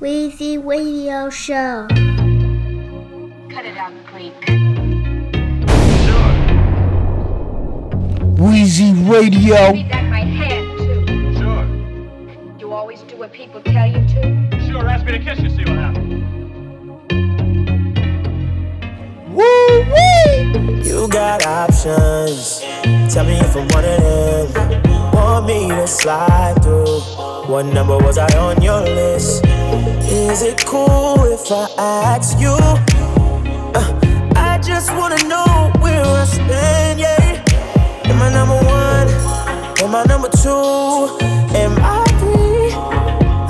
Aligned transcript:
Weezy 0.00 0.56
Radio 0.56 1.28
Show. 1.28 1.86
Cut 3.52 3.66
it 3.66 3.76
out, 3.76 3.92
creep. 4.06 4.32
Sure. 6.06 6.32
Weezy 8.40 8.94
Radio. 9.06 9.72
Read 9.72 9.90
that 9.90 10.06
my 10.08 10.20
hand, 10.20 10.78
too. 10.78 11.34
Sure. 11.36 11.66
You 12.58 12.72
always 12.72 13.02
do 13.02 13.18
what 13.18 13.34
people 13.34 13.60
tell 13.60 13.86
you 13.86 14.00
to. 14.14 14.70
Sure. 14.70 14.88
Ask 14.88 15.04
me 15.04 15.12
to 15.12 15.18
kiss 15.18 15.38
you, 15.40 15.50
see 15.50 15.64
what 15.64 15.76
happens. 15.76 16.24
Woo 19.28 19.80
wee! 19.92 20.80
You 20.82 21.08
got 21.08 21.44
options. 21.44 22.60
Tell 23.12 23.26
me 23.26 23.38
if 23.38 23.54
I'm 23.54 23.68
one 23.68 23.84
of 23.84 24.54
them. 24.54 24.99
Want 25.20 25.46
me 25.46 25.68
to 25.68 25.86
slide 25.86 26.56
through? 26.62 27.00
What 27.46 27.66
number 27.66 27.98
was 27.98 28.16
I 28.16 28.26
on 28.38 28.62
your 28.62 28.80
list? 28.80 29.44
Is 30.08 30.40
it 30.40 30.64
cool 30.64 31.22
if 31.24 31.52
I 31.52 31.68
ask 31.76 32.40
you? 32.40 32.56
Uh, 33.76 34.00
I 34.34 34.58
just 34.64 34.90
wanna 34.96 35.22
know 35.28 35.70
where 35.80 36.02
I 36.02 36.24
stand, 36.24 37.00
yeah. 37.00 37.44
Am 38.04 38.22
I 38.22 38.30
number 38.32 38.56
one? 38.64 39.08
Am 39.84 39.94
I 39.94 40.04
number 40.04 40.30
two? 40.30 41.18
Am 41.54 41.74
I 41.78 42.02
three? 42.20 42.70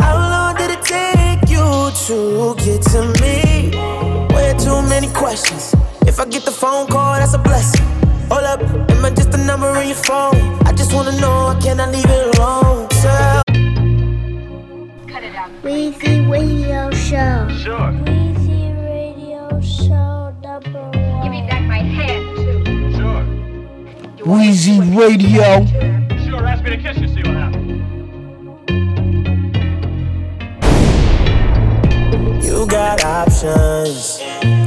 How 0.02 0.16
long 0.34 0.56
did 0.56 0.72
it 0.76 0.82
take 0.82 1.48
you 1.48 1.66
to 2.06 2.56
get 2.64 2.82
to 2.90 3.00
me? 3.22 3.70
Way 4.34 4.56
too 4.58 4.82
many 4.88 5.08
questions. 5.10 5.72
If 6.04 6.18
I 6.18 6.24
get 6.24 6.44
the 6.44 6.50
phone 6.50 6.88
call, 6.88 7.14
that's 7.14 7.34
a 7.34 7.38
blessing. 7.38 7.86
Hold 8.28 8.42
up, 8.42 8.60
am 8.90 9.04
I 9.04 9.10
just 9.10 9.32
a 9.34 9.38
number 9.38 9.70
in 9.80 9.86
your 9.86 9.96
phone? 9.96 10.59
I 10.90 10.92
just 10.92 11.06
wanna 11.06 11.20
know, 11.20 11.56
can 11.62 11.78
I 11.78 11.88
leave 11.88 12.04
it 12.04 12.36
alone? 12.36 12.88
Tell 12.88 13.42
Cut 15.06 15.22
it 15.22 15.36
out. 15.36 15.50
Weezy 15.62 16.28
Radio 16.28 16.90
Show. 16.90 17.46
Sure. 17.62 17.92
Weezy 18.02 18.74
Radio 18.84 19.60
Show 19.60 20.34
number 20.42 20.82
one. 20.82 21.22
Give 21.22 21.30
me 21.30 21.46
back 21.48 21.62
my 21.62 21.78
hand, 21.78 22.36
too. 22.38 22.64
Sure. 22.96 23.22
You 24.18 24.24
always 24.24 24.64
do 24.66 24.80
Weezy 24.80 24.94
what 24.96 25.10
Radio. 25.10 25.60
you. 25.60 26.28
Sure. 26.28 26.44
Ask 26.44 26.64
me 26.64 26.70
to 26.70 26.76
kiss 26.78 26.98
you, 26.98 27.06
see 27.06 27.22
what 27.22 27.36
happens. 27.36 27.70
You 32.44 32.66
got 32.66 33.04
options. 33.04 34.18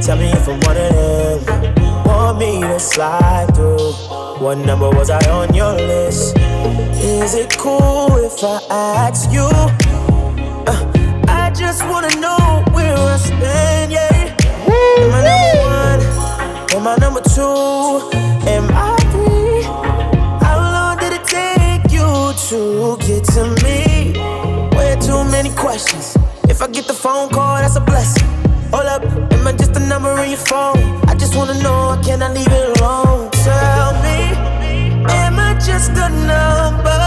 Tell 0.06 0.16
me 0.16 0.32
if 0.32 0.48
I'm 0.48 0.58
one 0.60 0.76
of 0.78 1.44
them. 1.44 2.04
Want 2.06 2.38
me 2.38 2.62
to 2.62 2.80
slide 2.80 3.54
through? 3.54 4.13
What 4.38 4.58
number 4.58 4.90
was 4.90 5.10
I 5.10 5.18
on 5.30 5.54
your 5.54 5.72
list? 5.72 6.36
Is 6.36 7.34
it 7.34 7.56
cool 7.56 8.08
if 8.18 8.42
I 8.42 8.60
ask 8.68 9.30
you? 9.30 9.46
Uh, 10.66 10.92
I 11.28 11.50
just 11.54 11.82
wanna 11.84 12.14
know 12.20 12.64
where 12.72 12.94
I 12.94 13.16
stand, 13.16 13.92
yeah. 13.92 14.36
Am 14.98 15.14
I 15.14 15.20
number 15.30 15.60
one? 15.62 16.00
Am 16.74 16.86
I 16.88 16.96
number 16.96 17.20
two? 17.20 18.10
Am 18.50 18.68
I 18.72 18.96
three? 19.12 19.62
How 20.44 20.58
long 20.58 20.98
did 20.98 21.12
it 21.12 21.24
take 21.24 21.92
you 21.92 22.32
to 22.48 22.96
get 23.06 23.24
to 23.34 23.44
me? 23.64 24.12
Way 24.76 24.96
too 25.00 25.22
many 25.30 25.50
questions. 25.54 26.16
If 26.48 26.60
I 26.60 26.66
get 26.68 26.86
the 26.86 26.94
phone 26.94 27.28
call, 27.30 27.56
that's 27.56 27.76
a 27.76 27.80
blessing. 27.80 28.26
Hold 28.72 28.86
up, 28.86 29.02
am 29.32 29.46
I 29.46 29.52
just 29.52 29.76
a 29.76 29.80
number 29.80 30.10
in 30.22 30.30
your 30.30 30.38
phone? 30.38 30.76
I 31.08 31.14
just 31.14 31.36
wanna 31.36 31.54
know, 31.62 31.98
can 32.04 32.22
I 32.22 32.32
leave 32.32 32.48
it 32.50 32.80
alone? 32.80 33.03
Just 35.86 35.98
a 35.98 36.08
number? 36.08 37.04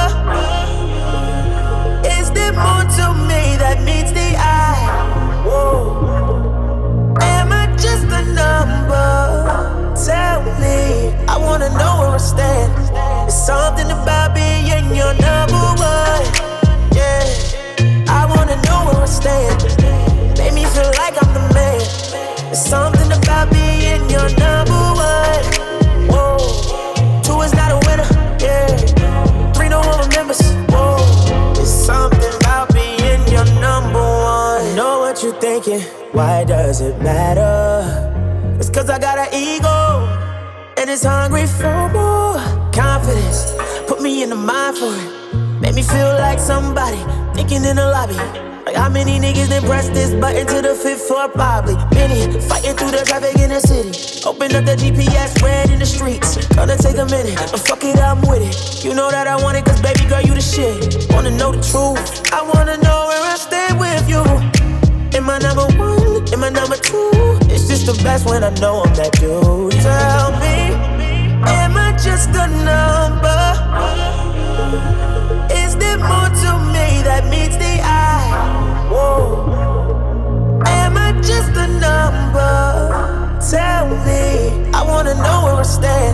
Is 2.07 2.29
there 2.31 2.53
more 2.53 2.85
to 2.97 3.13
me 3.29 3.57
that 3.57 3.81
meets 3.83 4.11
the 4.11 4.35
eye? 4.37 5.43
Whoa. 5.45 7.17
Am 7.21 7.51
I 7.51 7.65
just 7.75 8.05
a 8.05 8.23
number? 8.41 9.95
Tell 10.05 10.43
me, 10.61 11.15
I 11.27 11.37
wanna 11.37 11.69
know 11.69 12.01
where 12.01 12.09
I 12.09 12.17
stand. 12.17 12.71
There's 12.93 13.33
something 13.33 13.89
about 13.89 14.35
being 14.35 14.95
your 14.95 15.13
number 15.13 15.81
one. 15.81 16.06
Why 36.17 36.45
does 36.45 36.81
it 36.81 36.99
matter? 36.99 38.57
It's 38.57 38.71
cause 38.71 38.89
I 38.89 38.97
got 38.97 39.19
an 39.19 39.29
ego 39.31 40.01
and 40.75 40.89
it's 40.89 41.03
hungry 41.03 41.45
for 41.45 41.89
more 41.93 42.41
confidence. 42.73 43.53
Put 43.85 44.01
me 44.01 44.23
in 44.23 44.31
the 44.31 44.35
mind 44.35 44.79
for 44.79 44.89
it. 44.89 45.61
Make 45.61 45.75
me 45.75 45.83
feel 45.83 46.09
like 46.17 46.39
somebody 46.39 46.97
thinking 47.35 47.63
in 47.63 47.75
the 47.75 47.85
lobby. 47.85 48.15
Like 48.65 48.75
how 48.75 48.89
many 48.89 49.19
niggas 49.19 49.49
done 49.49 49.61
press 49.61 49.89
this 49.89 50.09
button 50.15 50.47
to 50.47 50.63
the 50.63 50.73
fifth 50.73 51.05
floor? 51.07 51.29
Probably 51.29 51.75
many 51.93 52.25
fighting 52.49 52.75
through 52.75 52.97
the 52.97 53.03
traffic 53.05 53.37
in 53.37 53.51
the 53.51 53.59
city. 53.61 53.93
Open 54.27 54.55
up 54.55 54.65
the 54.65 54.75
GPS, 54.75 55.39
red 55.43 55.69
in 55.69 55.77
the 55.77 55.85
streets. 55.85 56.47
Gonna 56.47 56.77
take 56.77 56.97
a 56.97 57.05
minute, 57.05 57.37
but 57.51 57.59
fuck 57.59 57.83
it, 57.83 57.99
I'm 57.99 58.21
with 58.21 58.41
it. 58.41 58.83
You 58.83 58.95
know 58.95 59.11
that 59.11 59.27
I 59.27 59.35
want 59.43 59.55
it, 59.55 59.65
cause 59.65 59.79
baby 59.83 60.09
girl, 60.09 60.21
you 60.23 60.33
the 60.33 60.41
shit. 60.41 61.13
Wanna 61.13 61.29
know 61.29 61.51
the 61.51 61.61
truth? 61.61 62.33
I 62.33 62.41
wanna 62.41 62.77
know 62.77 63.05
where 63.05 63.21
I 63.21 63.35
stand 63.37 63.79
with 63.79 64.09
you. 64.09 64.23
Am 65.15 65.29
I 65.29 65.37
number 65.37 65.67
one? 65.77 66.06
Am 66.33 66.43
I 66.43 66.49
number 66.49 66.75
two? 66.75 67.09
It's 67.49 67.67
just 67.67 67.85
the 67.85 67.93
best 68.03 68.25
when 68.25 68.43
I 68.43 68.49
know 68.61 68.83
I'm 68.83 68.93
that 68.95 69.13
dude. 69.13 69.71
Tell 69.81 70.31
me, 70.43 70.75
am 71.47 71.77
I 71.77 71.91
just 71.97 72.29
a 72.29 72.47
number? 72.67 73.41
Is 75.53 75.75
there 75.77 75.97
more 75.97 76.29
to 76.43 76.51
me 76.73 76.87
that 77.07 77.23
meets 77.29 77.55
the 77.57 77.79
eye? 77.81 78.89
Whoa. 78.91 80.61
Am 80.65 80.97
I 80.97 81.13
just 81.21 81.51
a 81.55 81.67
number? 81.67 83.39
Tell 83.49 83.87
me, 84.05 84.69
I 84.73 84.83
wanna 84.83 85.15
know 85.15 85.45
where 85.45 85.55
I 85.55 85.63
stand. 85.63 86.06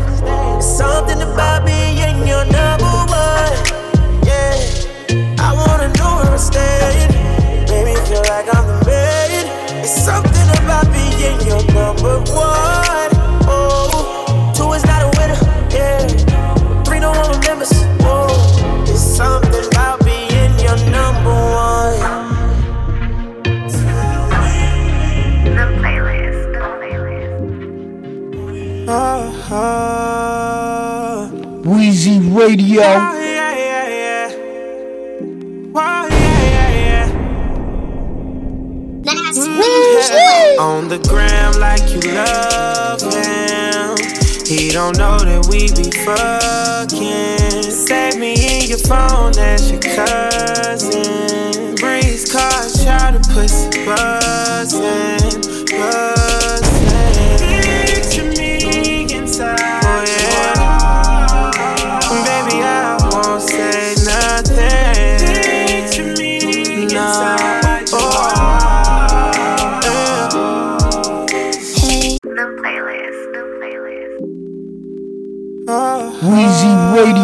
Radio. 32.73 32.89
Oh, 32.89 33.21
yeah, 33.21 33.55
yeah, 33.55 33.87
yeah. 33.99 34.35
Oh, 35.75 36.07
yeah, 36.09 36.41
yeah, 36.49 36.71
yeah. 36.87 37.07
Mm, 39.35 40.59
On 40.59 40.87
the 40.87 40.97
gram 41.07 41.53
like 41.59 41.87
you 41.93 41.99
love 42.13 43.01
him. 43.01 43.95
He 44.47 44.69
don't 44.71 44.97
know 44.97 45.17
that 45.19 45.45
we 45.51 45.69
be 45.77 45.91
fucking. 46.03 47.61
Save 47.71 48.17
me 48.19 48.33
in 48.33 48.69
your 48.69 48.79
phone, 48.79 49.33
that's 49.33 49.69
your 49.69 49.79
cousin. 49.79 51.75
Breeze 51.75 52.25
car, 52.31 52.63
try 52.83 53.11
to 53.11 53.19
pussy 53.29 53.69
buzzing, 53.85 54.81
buzzing. 54.81 55.22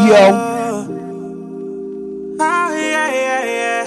Radio. 0.09 0.33
Oh, 2.41 2.69
yeah, 2.75 3.13
yeah, 3.13 3.43
yeah. 3.45 3.85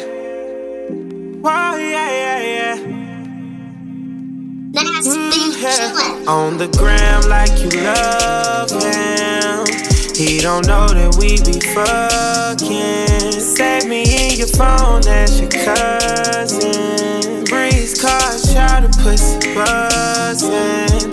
Oh, 1.44 1.76
yeah, 1.76 2.10
yeah, 2.22 2.40
yeah. 2.56 2.76
Mm, 5.02 5.62
yeah. 5.62 6.30
On 6.30 6.58
the 6.58 6.69
gram 6.78 7.22
like 7.28 7.58
you 7.58 7.70
love 7.82 8.70
him. 8.70 9.66
He 10.14 10.38
don't 10.38 10.66
know 10.69 10.86
that 10.86 11.16
we 11.19 11.38
be 11.42 11.58
fucking. 11.74 13.32
Save 13.40 13.88
me 13.88 14.02
in 14.02 14.38
your 14.38 14.46
phone, 14.46 15.02
that's 15.02 15.40
your 15.40 15.50
cousin. 15.50 17.44
Breeze 17.46 18.00
car, 18.00 18.38
shout 18.38 18.82
the 18.82 18.90
pussy 19.02 19.54
buzzing, 19.54 20.50
buzzing. 20.52 21.12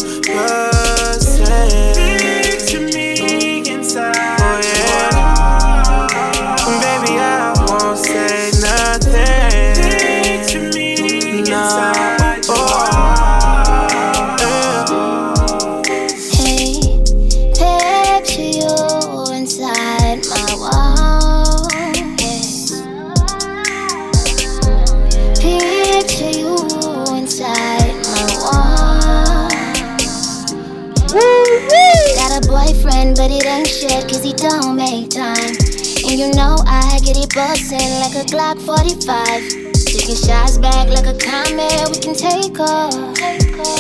Like 38.13 38.23
a 38.23 38.27
Glock 38.27 38.59
45. 38.61 39.73
Taking 39.85 40.15
shots 40.15 40.57
back 40.57 40.87
like 40.89 41.05
a 41.05 41.17
comet, 41.17 41.89
we 41.89 41.99
can 41.99 42.15
take 42.15 42.59
off. 42.59 42.93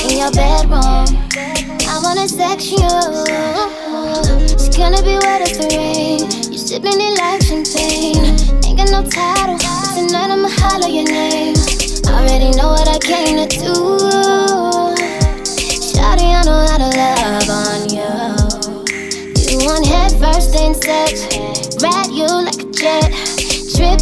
In 0.05 0.17
your 0.17 0.31
bedroom, 0.31 1.07
I 1.87 1.99
wanna 2.03 2.27
sex 2.27 2.69
you. 2.71 2.77
It's 4.53 4.77
gonna 4.77 5.01
be 5.01 5.17
wet 5.25 5.41
as 5.41 5.57
the 5.57 5.67
rain. 5.75 6.19
You 6.51 6.57
sipping 6.57 6.99
it 6.99 7.17
like 7.17 7.41
champagne. 7.41 8.35
Ain't 8.65 8.77
got 8.77 8.91
no 8.91 9.01
title, 9.09 9.57
but 9.57 9.95
tonight 9.95 10.29
I'ma 10.29 10.49
holler 10.49 10.89
your 10.89 11.05
name. 11.05 11.55
I 12.05 12.21
already 12.21 12.51
know 12.57 12.69
what 12.69 12.87
I 12.87 12.99
came 12.99 13.37
to 13.37 13.47
do. 13.47 13.73
Shawty, 15.89 16.29
I 16.37 16.43
know 16.45 16.67
how 16.69 16.77
to 16.77 16.89
love 17.01 17.49
on 17.49 17.89
you. 17.89 18.09
You 19.49 19.65
want 19.65 19.85
head 19.87 20.11
first 20.21 20.55
and 20.55 20.75
sex. 20.75 21.25
Ride 21.81 22.11
you 22.11 22.27
like 22.27 22.61
a 22.61 22.71
jet. 22.71 23.28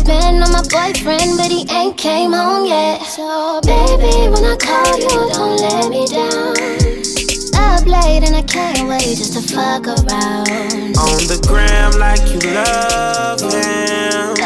Trippin' 0.08 0.42
on 0.42 0.52
my 0.54 0.62
boyfriend, 0.72 1.36
but 1.36 1.52
he 1.52 1.68
ain't 1.70 1.98
came 1.98 2.32
home 2.32 2.66
yet. 2.66 3.02
So, 3.04 3.60
baby, 3.64 4.32
when 4.32 4.46
I 4.46 4.56
call 4.56 4.98
you, 4.98 5.28
don't 5.34 5.60
let 5.60 5.90
me 5.90 6.08
down. 6.08 6.56
Up 7.60 7.86
late 7.86 8.24
and 8.24 8.34
I 8.34 8.42
can't 8.44 8.88
wait 8.88 9.18
just 9.18 9.34
to 9.34 9.42
fuck 9.42 9.86
around. 9.86 10.48
on 10.96 11.20
the 11.28 11.44
gram 11.46 11.92
like 12.00 12.24
you 12.32 12.40
love 12.56 13.42
him. 13.52 14.38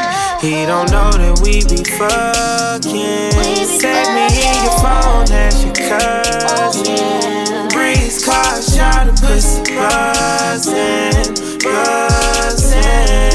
He 0.42 0.66
don't 0.66 0.90
know 0.90 1.12
that 1.12 1.40
we 1.44 1.62
be 1.70 1.84
fucking. 1.94 3.38
We 3.38 3.62
be 3.62 4.10
me 4.18 4.26
in 4.42 4.58
your 4.66 4.78
phone 4.82 5.30
as 5.30 5.64
your 5.64 5.76
cousin. 5.78 6.98
Oh, 6.98 7.70
Breeze 7.72 8.26
car, 8.26 8.62
shot 8.64 9.08
a 9.08 9.14
pussy 9.14 9.62
buzzing, 9.76 11.36
buzzing. 11.62 13.32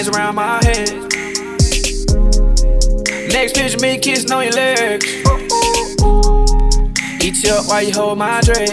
Legs 0.00 0.16
around 0.16 0.34
my 0.34 0.58
head. 0.64 0.88
Next 3.28 3.54
picture 3.54 3.78
me 3.80 3.98
kissing 3.98 4.32
on 4.32 4.44
your 4.44 4.54
legs. 4.54 5.04
Eat 7.22 7.44
you 7.44 7.52
up 7.52 7.68
while 7.68 7.82
you 7.82 7.92
hold 7.92 8.16
my 8.16 8.40
dread. 8.40 8.70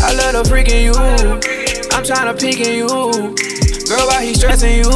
I 0.00 0.14
love 0.16 0.32
the 0.32 0.44
freaking 0.48 0.82
you. 0.84 0.94
I'm 1.92 2.02
tryna 2.04 2.40
peek 2.40 2.60
in 2.60 2.74
you. 2.74 2.88
Girl, 2.88 4.06
why 4.06 4.24
he 4.24 4.32
stressing 4.32 4.78
you? 4.78 4.88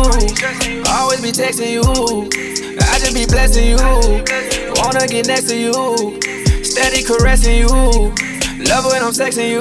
Always 0.88 1.20
be 1.20 1.30
texting 1.30 1.72
you. 1.72 1.82
I 2.80 2.98
just 2.98 3.12
be 3.12 3.26
blessing 3.26 3.66
you. 3.66 3.76
Wanna 4.76 5.06
get 5.08 5.26
next 5.26 5.48
to 5.48 5.58
you. 5.58 5.74
Steady 6.64 7.02
caressing 7.02 7.58
you. 7.58 7.68
Love 8.64 8.86
when 8.86 9.02
I'm 9.02 9.12
sexing 9.12 9.50
you. 9.50 9.60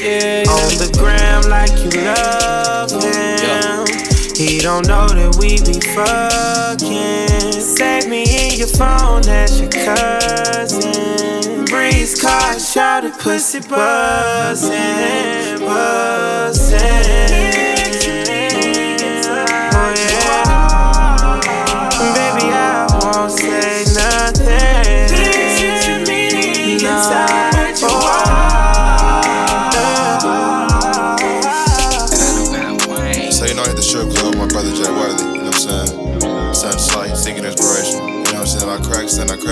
Yeah. 0.00 0.48
on 0.48 0.78
the 0.78 0.88
gram 0.98 1.42
like 1.50 1.70
you 1.84 1.90
love 2.00 2.90
him. 2.92 4.03
He 4.36 4.58
don't 4.58 4.88
know 4.88 5.06
that 5.06 5.36
we 5.38 5.62
be 5.62 5.78
fucking. 5.94 7.60
Save 7.60 8.08
me 8.08 8.24
in 8.24 8.58
your 8.58 8.66
phone 8.66 9.24
as 9.28 9.60
your 9.60 9.70
cousin. 9.70 11.64
Breeze 11.66 12.20
car, 12.20 12.58
shout 12.58 13.04
it, 13.04 13.16
pussy 13.20 13.60
buzzing, 13.60 15.60
buzzing. 15.60 17.73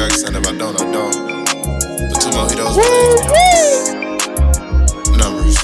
Crack, 0.09 0.19
then 0.21 0.35
I 0.35 0.35
crack, 0.35 0.35
and 0.35 0.37
if 0.37 0.47
I 0.47 0.53
don't, 0.57 0.81
I 0.81 0.85
don't. 0.91 1.15
But 2.11 2.19
two 2.21 2.31
mojitos, 2.31 2.75
please. 2.75 3.93
Numbers. 5.17 5.59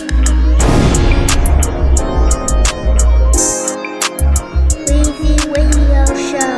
Weezy 4.86 5.34
Radio 5.54 6.04
Show. 6.14 6.54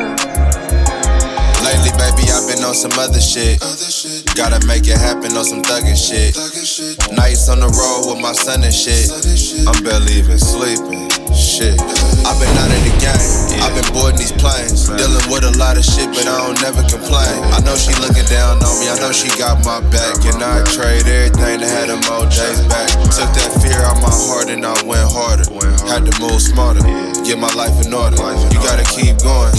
Lately, 1.63 1.91
baby, 1.97 2.23
I've 2.29 2.45
been 2.47 2.63
on 2.63 2.75
some 2.75 2.93
other 2.99 3.21
shit. 3.21 3.59
Gotta 4.35 4.65
make 4.65 4.87
it 4.87 4.97
happen 4.97 5.37
on 5.37 5.45
some 5.45 5.61
thuggin' 5.61 5.95
shit. 5.95 6.35
Nights 7.15 7.49
on 7.49 7.59
the 7.59 7.67
road 7.67 8.13
with 8.13 8.21
my 8.21 8.33
son 8.33 8.63
and 8.63 8.73
shit. 8.73 9.09
I'm 9.67 9.83
barely 9.83 10.13
even 10.13 10.39
sleeping. 10.39 11.09
Shit. 11.33 11.79
I've 12.25 12.39
been 12.39 12.57
out 12.57 12.71
of 12.71 12.81
the 12.83 12.93
game. 12.99 13.50
I've 13.59 13.75
been 13.75 13.87
boarding 13.91 14.19
these 14.23 14.31
planes. 14.31 14.87
Dealing 14.87 15.25
with 15.27 15.43
a 15.43 15.53
lot 15.59 15.75
of 15.75 15.83
shit, 15.83 16.07
but 16.15 16.23
I 16.23 16.37
don't 16.47 16.59
never 16.63 16.83
complain. 16.87 17.35
I 17.51 17.59
know 17.67 17.75
she 17.75 17.91
looking 17.99 18.27
down 18.31 18.63
on 18.63 18.73
me. 18.79 18.87
I 18.87 18.95
know 19.03 19.11
she 19.11 19.27
got 19.35 19.59
my 19.67 19.83
back. 19.91 20.23
And 20.23 20.39
I 20.39 20.63
trade 20.71 21.03
everything 21.03 21.59
to 21.59 21.67
have 21.67 21.91
them 21.91 22.01
old 22.07 22.31
days 22.31 22.63
back. 22.71 22.87
Took 23.11 23.31
that 23.35 23.51
fear 23.59 23.81
out 23.83 23.99
my 23.99 24.11
heart 24.11 24.47
and 24.47 24.63
I 24.63 24.75
went 24.87 25.03
harder. 25.11 25.43
Had 25.89 26.07
to 26.07 26.13
move 26.21 26.39
smarter. 26.39 26.83
Get 27.27 27.37
my 27.37 27.51
life 27.53 27.75
in 27.83 27.91
order. 27.91 28.15
You 28.53 28.59
gotta 28.63 28.87
keep 28.87 29.19
going. 29.19 29.51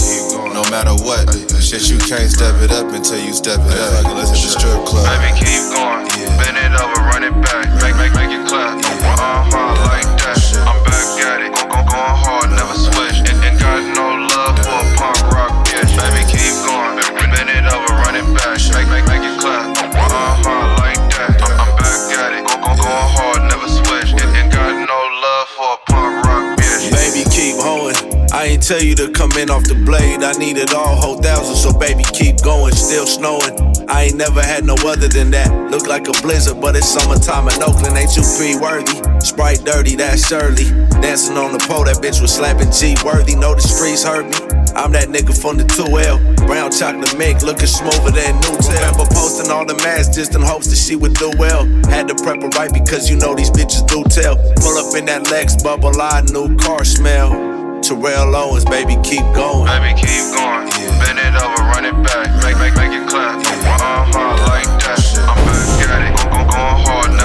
No 0.53 0.65
matter 0.73 0.95
what. 1.05 1.29
Shit, 1.63 1.89
you 1.89 1.97
can't 1.97 2.29
step 2.29 2.59
it 2.61 2.71
up 2.71 2.91
until 2.91 3.19
you 3.19 3.33
step 3.33 3.59
it 3.59 3.77
up. 3.79 4.05
Let's 4.15 4.31
hit 4.31 4.41
the 4.43 4.51
strip 4.59 4.83
club. 4.85 5.05
Baby, 5.07 5.31
keep 5.41 5.63
going. 5.73 6.05
Bend 6.37 6.57
it 6.59 6.73
over, 6.75 6.99
run 7.07 7.23
it 7.23 7.33
back. 7.45 7.69
Make, 7.81 7.95
make, 7.95 8.13
make 8.13 8.31
it 8.31 8.45
clap. 8.47 8.77
Uh-huh, 8.79 9.73
like 9.87 10.05
that. 10.21 10.37
I'm 10.63 10.77
back 10.83 11.07
at 11.23 11.39
it. 11.41 11.51
Go, 11.55 11.63
go, 11.67 11.79
going 11.87 12.17
hard, 12.19 12.49
never 12.51 12.75
switch. 12.75 13.23
And, 13.25 13.39
and 13.43 13.59
got 13.59 13.82
no 13.91 14.15
love 14.31 14.55
for 14.63 14.79
a 14.79 14.85
punk 14.95 15.19
rock 15.33 15.51
bitch. 15.67 15.91
Baby, 15.99 16.23
keep 16.31 16.55
going. 16.63 16.95
Bend 17.33 17.49
it 17.49 17.65
over, 17.67 17.93
run 17.99 18.15
it 18.15 18.27
back. 18.37 18.59
Make, 18.71 18.87
make, 18.87 19.05
make 19.07 19.25
it 19.25 19.39
clap. 19.39 19.75
Uh-huh, 19.75 20.77
like 20.79 21.01
that. 21.17 21.35
I'm, 21.43 21.59
I'm 21.59 21.71
back 21.75 21.99
at 22.15 22.31
it. 22.33 22.45
Go, 22.47 22.55
go, 22.61 22.71
going 22.77 23.09
hard, 23.17 23.41
never 23.49 23.67
switch. 23.67 24.13
And 24.13 24.51
got 24.51 24.71
no 24.71 24.99
love 25.23 25.47
for 25.49 25.73
a 25.73 25.77
punk 25.91 26.25
rock 26.25 26.59
bitch. 26.59 26.91
Baby, 26.91 27.29
keep 27.29 27.55
hoeing. 27.57 28.12
I 28.33 28.45
ain't 28.45 28.63
tell 28.63 28.81
you 28.81 28.95
to 28.95 29.11
come 29.11 29.31
in 29.33 29.51
off 29.51 29.63
the 29.69 29.75
blade. 29.75 30.23
I 30.23 30.33
need 30.33 30.57
it 30.57 30.73
all, 30.73 30.95
whole 30.95 31.21
thousand. 31.21 31.55
So 31.55 31.71
baby, 31.77 32.01
keep 32.01 32.41
going. 32.41 32.73
Still 32.73 33.05
snowing. 33.05 33.53
I 33.87 34.09
ain't 34.09 34.17
never 34.17 34.41
had 34.41 34.65
no 34.65 34.73
other 34.89 35.07
than 35.07 35.29
that. 35.37 35.53
Look 35.69 35.85
like 35.85 36.07
a 36.09 36.17
blizzard, 36.25 36.59
but 36.59 36.75
it's 36.75 36.89
summertime 36.89 37.47
in 37.53 37.61
Oakland. 37.61 37.95
Ain't 37.95 38.17
you 38.17 38.23
free 38.25 38.57
worthy? 38.57 38.97
Sprite 39.21 39.61
dirty, 39.63 39.95
that's 39.95 40.27
Shirley. 40.27 40.65
Dancing 40.97 41.37
on 41.37 41.53
the 41.53 41.61
pole, 41.69 41.85
that 41.85 42.01
bitch 42.01 42.25
was 42.25 42.33
slapping 42.33 42.73
G 42.73 42.97
worthy. 43.05 43.35
Know 43.35 43.53
the 43.53 43.61
streets 43.61 44.03
hurt 44.03 44.25
me. 44.25 44.41
I'm 44.73 44.91
that 44.97 45.13
nigga 45.13 45.37
from 45.37 45.57
the 45.57 45.69
2L. 45.69 46.17
Brown 46.47 46.71
chocolate 46.71 47.15
mink, 47.15 47.43
looking 47.43 47.69
smoother 47.69 48.09
than 48.09 48.33
Nutella. 48.41 48.97
Remember 48.97 49.13
posting 49.13 49.51
all 49.51 49.65
the 49.65 49.77
mads 49.85 50.09
just 50.09 50.33
in 50.33 50.41
hopes 50.41 50.73
that 50.73 50.81
she 50.81 50.95
would 50.95 51.13
do 51.13 51.29
well. 51.37 51.69
Had 51.85 52.07
to 52.09 52.15
prep 52.15 52.41
her 52.41 52.49
right 52.57 52.73
because 52.73 53.11
you 53.11 53.15
know 53.15 53.35
these 53.35 53.51
bitches 53.51 53.85
do 53.85 54.01
tell. 54.09 54.41
Pull 54.57 54.73
up 54.81 54.97
in 54.97 55.05
that 55.05 55.29
Lex 55.29 55.61
bubble, 55.61 55.93
I 56.01 56.25
new 56.33 56.57
car 56.57 56.83
smell. 56.83 57.62
Terrell 57.83 58.33
Owens, 58.33 58.63
baby, 58.63 58.95
keep 59.03 59.27
going. 59.35 59.67
Baby, 59.67 59.91
keep 59.99 60.23
going. 60.31 60.71
Bend 61.03 61.19
it 61.19 61.35
over, 61.35 61.63
run 61.67 61.83
it 61.83 61.91
back. 62.07 62.31
Make, 62.41 62.55
make, 62.55 62.75
make 62.79 62.95
it 62.95 63.09
clap. 63.09 63.43
Uh-huh, 63.43 64.47
like 64.47 64.63
that. 64.87 65.03
I'm 65.27 65.35
back 65.43 65.89
at 65.91 66.01
it. 66.07 66.15
Go, 66.15 66.23
go, 66.31 66.47
going 66.47 66.79
hard, 66.87 67.11
never 67.11 67.22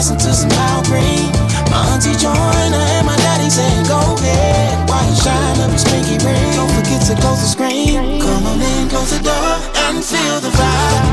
dancing 0.00 0.16
to 0.16 0.32
some 0.32 0.48
loud 0.56 0.84
green. 0.86 1.28
My 1.68 1.84
auntie 1.92 2.16
joined 2.16 2.72
her, 2.72 2.86
and 2.96 3.04
my 3.04 3.16
daddy 3.20 3.50
saying, 3.50 3.84
Go 3.84 4.00
ahead. 4.00 4.88
While 4.88 5.04
you 5.04 5.12
shine 5.12 5.60
up 5.60 5.70
his 5.76 5.84
pinky 5.84 6.16
ring, 6.24 6.56
don't 6.56 6.72
forget 6.72 7.04
to 7.12 7.14
close 7.20 7.44
the 7.44 7.50
screen. 7.52 8.16
Come 8.16 8.46
on 8.48 8.56
in, 8.64 8.88
close 8.88 9.12
the 9.12 9.20
door, 9.20 9.52
and 9.84 10.00
feel 10.00 10.40
the 10.40 10.48
vibe. 10.56 11.04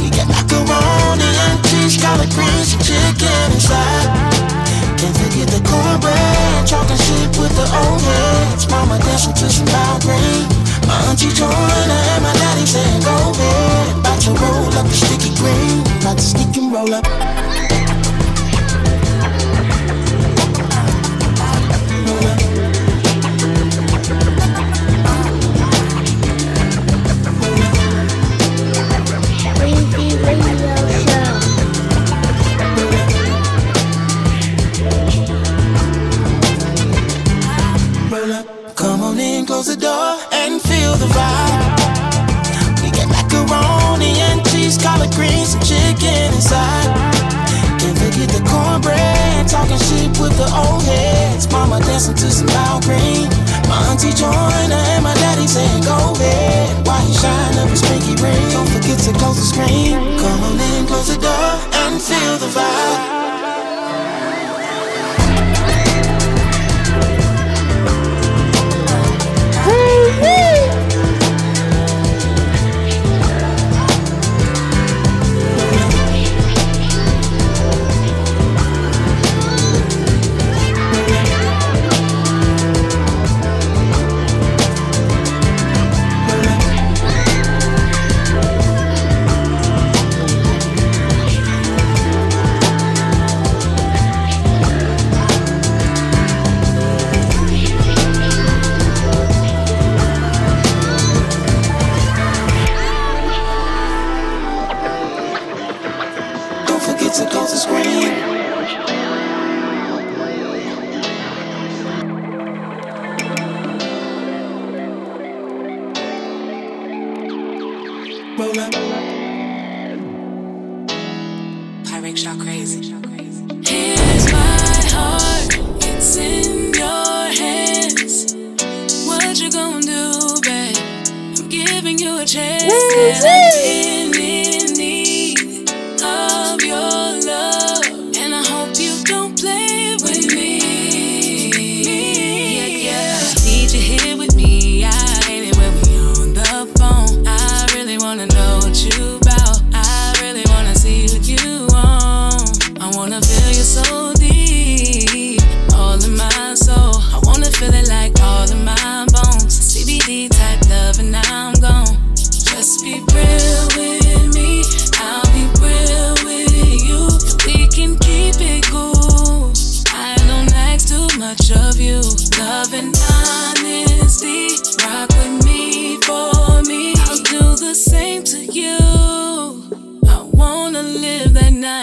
We 0.00 0.08
got 0.08 0.24
macaroni 0.24 1.28
and 1.28 1.60
cheese, 1.68 2.00
collard 2.00 2.32
greens, 2.32 2.72
and 2.72 2.80
chicken 2.80 3.44
inside. 3.52 4.08
Can't 4.96 5.12
forget 5.12 5.52
the 5.52 5.60
cornbread, 5.68 6.64
talking 6.64 6.96
shit 6.96 7.28
with 7.36 7.52
the 7.60 7.68
old 7.76 8.00
heads. 8.00 8.64
Mama 8.72 8.96
dancing 9.04 9.36
to 9.36 9.52
some 9.52 9.68
loud 9.68 10.00
green. 10.00 10.48
My 10.88 10.96
auntie 11.12 11.28
joined 11.28 11.92
her 11.92 12.02
and 12.16 12.22
my 12.24 12.32
daddy 12.40 12.64
said, 12.64 13.04
Go 13.04 13.36
ahead. 13.36 14.00
About 14.00 14.20
to 14.24 14.32
roll 14.32 14.72
up 14.80 14.88
the 14.88 14.96
sticky 14.96 15.36
green. 15.36 15.84
About 16.00 16.16
to 16.16 16.24
sneak 16.24 16.56
and 16.56 16.72
roll 16.72 16.94
up. 16.94 17.35
Close 39.56 39.74
the 39.74 39.80
door, 39.80 40.20
and 40.32 40.60
feel 40.60 40.92
the 41.00 41.08
vibe. 41.16 41.64
We 42.84 42.92
got 42.92 43.08
macaroni 43.08 44.12
and 44.28 44.44
cheese, 44.52 44.76
collard 44.76 45.08
greens, 45.16 45.54
and 45.54 45.64
chicken 45.64 46.28
inside. 46.36 46.92
Can't 47.80 47.96
forget 47.96 48.28
the 48.36 48.44
cornbread, 48.44 49.48
talking 49.48 49.80
shit 49.80 50.12
with 50.20 50.36
the 50.36 50.44
old 50.52 50.84
heads. 50.84 51.50
Mama 51.50 51.80
dancing 51.80 52.16
to 52.16 52.28
some 52.30 52.48
loud 52.48 52.84
green. 52.84 53.32
My 53.64 53.80
auntie 53.88 54.12
joined 54.12 54.76
her, 54.76 54.84
and 54.92 55.02
my 55.02 55.14
daddy 55.24 55.46
saying, 55.46 55.84
Go 55.88 56.12
ahead. 56.12 56.86
While 56.86 57.08
you 57.08 57.14
shine 57.16 57.56
up 57.56 57.70
his 57.70 57.80
pinky 57.80 58.12
ring, 58.20 58.44
don't 58.52 58.68
forget 58.68 59.00
to 59.08 59.12
close 59.16 59.40
the 59.40 59.48
screen. 59.56 59.96
Come 60.20 60.40
on 60.44 60.60
in, 60.60 60.84
close 60.84 61.08
the 61.08 61.16
door, 61.16 61.48
and 61.80 61.96
feel 61.96 62.36
the 62.44 62.52
vibe. 62.52 63.15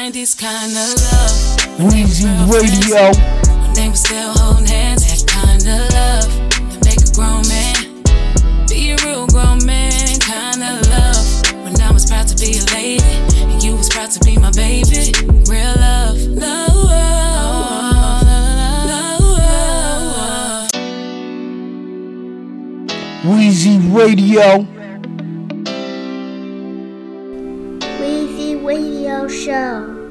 That 0.04 0.14
90s 0.14 0.38
kind 0.38 0.72
of 0.72 0.94
love. 1.12 1.92
Weezy 1.92 2.28
Radio. 2.52 3.12
When 3.62 3.74
they 3.74 3.88
were 3.88 3.96
still 3.96 4.34
holding 4.34 4.66
hands, 4.66 5.04
that 5.08 5.24
kind 5.28 5.62
of 5.62 5.94
love. 5.94 6.28
That 6.72 6.86
make 6.86 7.00
a 7.00 7.12
grown 7.14 7.48
man 7.48 8.04
be 8.68 8.92
a 8.92 8.98
real 9.06 9.28
grown 9.28 9.66
man 9.66 10.20
kind 10.20 10.62
of 10.62 10.88
love. 10.90 11.64
When 11.64 11.80
I 11.80 11.92
was 11.92 12.06
proud 12.06 12.28
to 12.28 12.36
be 12.36 12.60
a 12.60 12.66
lady, 12.74 13.04
and 13.44 13.64
you 13.64 13.76
was 13.76 13.90
proud 13.90 14.12
to 14.12 14.20
be 14.20 14.38
my 14.38 14.52
baby. 14.52 15.14
Real 15.48 15.76
love, 15.76 16.18
love. 16.18 16.74
Weezy 23.24 23.80
Radio. 23.96 24.83
Show. 29.54 30.03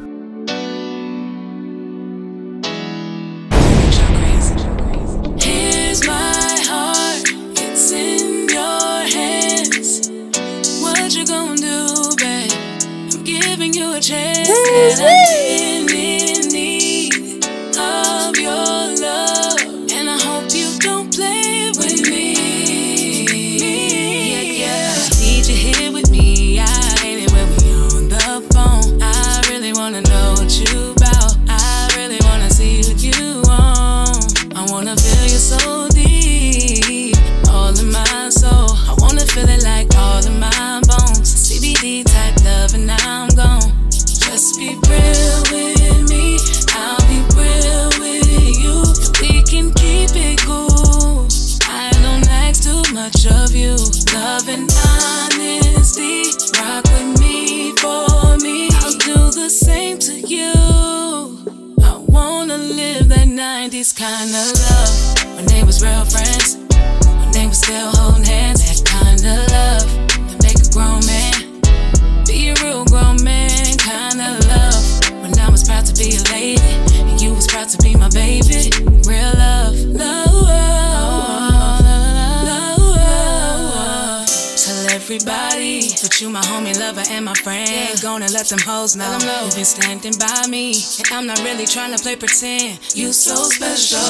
Everybody 85.15 85.89
that 86.01 86.21
you 86.23 86.31
my 86.31 86.41
homie, 86.41 86.79
lover, 86.81 87.03
and 87.11 87.27
my 87.27 87.35
friend. 87.35 88.01
Gonna 88.01 88.29
let 88.29 88.47
them 88.47 88.59
hoes 88.61 88.97
know 88.97 89.19
you've 89.45 89.55
been 89.55 89.65
standing 89.65 90.15
by 90.19 90.47
me. 90.49 90.73
And 90.99 91.13
I'm 91.13 91.27
not 91.27 91.39
really 91.45 91.67
trying 91.67 91.95
to 91.95 92.03
play 92.03 92.17
pretend. 92.17 92.81
You 92.95 93.13
so 93.13 93.35
special. 93.45 94.01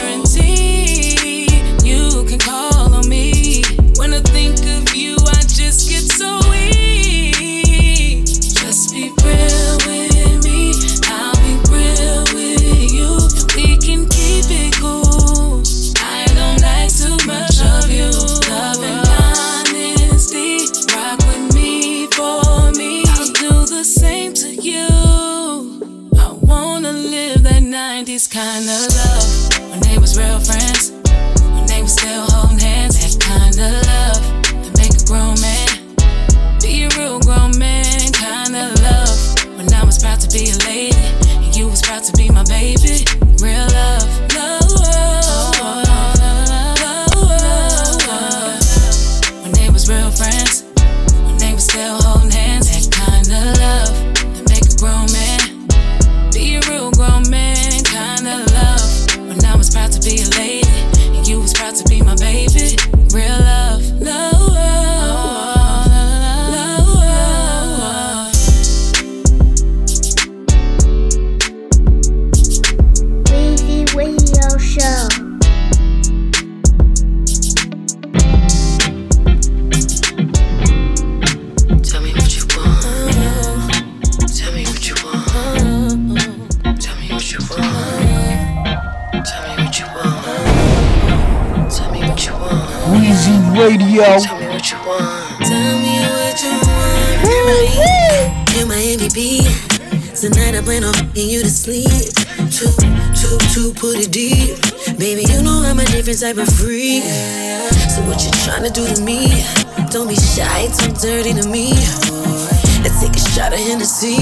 Guarantee 0.00 1.48
you 1.84 2.24
can 2.24 2.38
call 2.38 2.81
Weezy 93.92 93.98
Radio. 93.98 94.18
Tell 94.18 94.38
me 94.38 94.46
what 94.48 94.70
you 94.70 94.78
want. 94.86 95.46
Tell 95.46 95.78
me 95.78 96.00
what 96.00 96.42
you 96.42 96.52
want. 96.64 98.56
You're 98.56 98.66
my 98.66 98.80
MVP. 98.96 99.44
Tonight 100.18 100.54
I 100.56 100.62
plan 100.62 100.84
on 100.84 100.94
fucking 100.94 101.28
you 101.28 101.42
to 101.42 101.50
sleep. 101.50 101.88
Two, 102.50 102.72
two, 103.12 103.38
two, 103.52 103.72
put 103.74 103.96
it 103.98 104.12
deep. 104.12 104.56
Baby, 104.98 105.24
you 105.30 105.42
know 105.42 105.62
I'm 105.64 105.78
a 105.78 105.84
different 105.84 106.20
type 106.20 106.36
of 106.38 106.48
freak. 106.48 107.02
So 107.92 108.00
what 108.08 108.24
you 108.24 108.30
tryna 108.44 108.72
do 108.72 108.86
to 108.94 109.02
me? 109.02 109.44
Don't 109.90 110.08
be 110.08 110.16
shy, 110.16 110.68
too 110.78 110.92
dirty 110.94 111.34
to 111.34 111.48
me. 111.48 111.72
Let's 112.82 113.00
take 113.00 113.14
a 113.14 113.20
shot 113.34 113.52
of 113.52 113.58
Hennessy. 113.60 114.16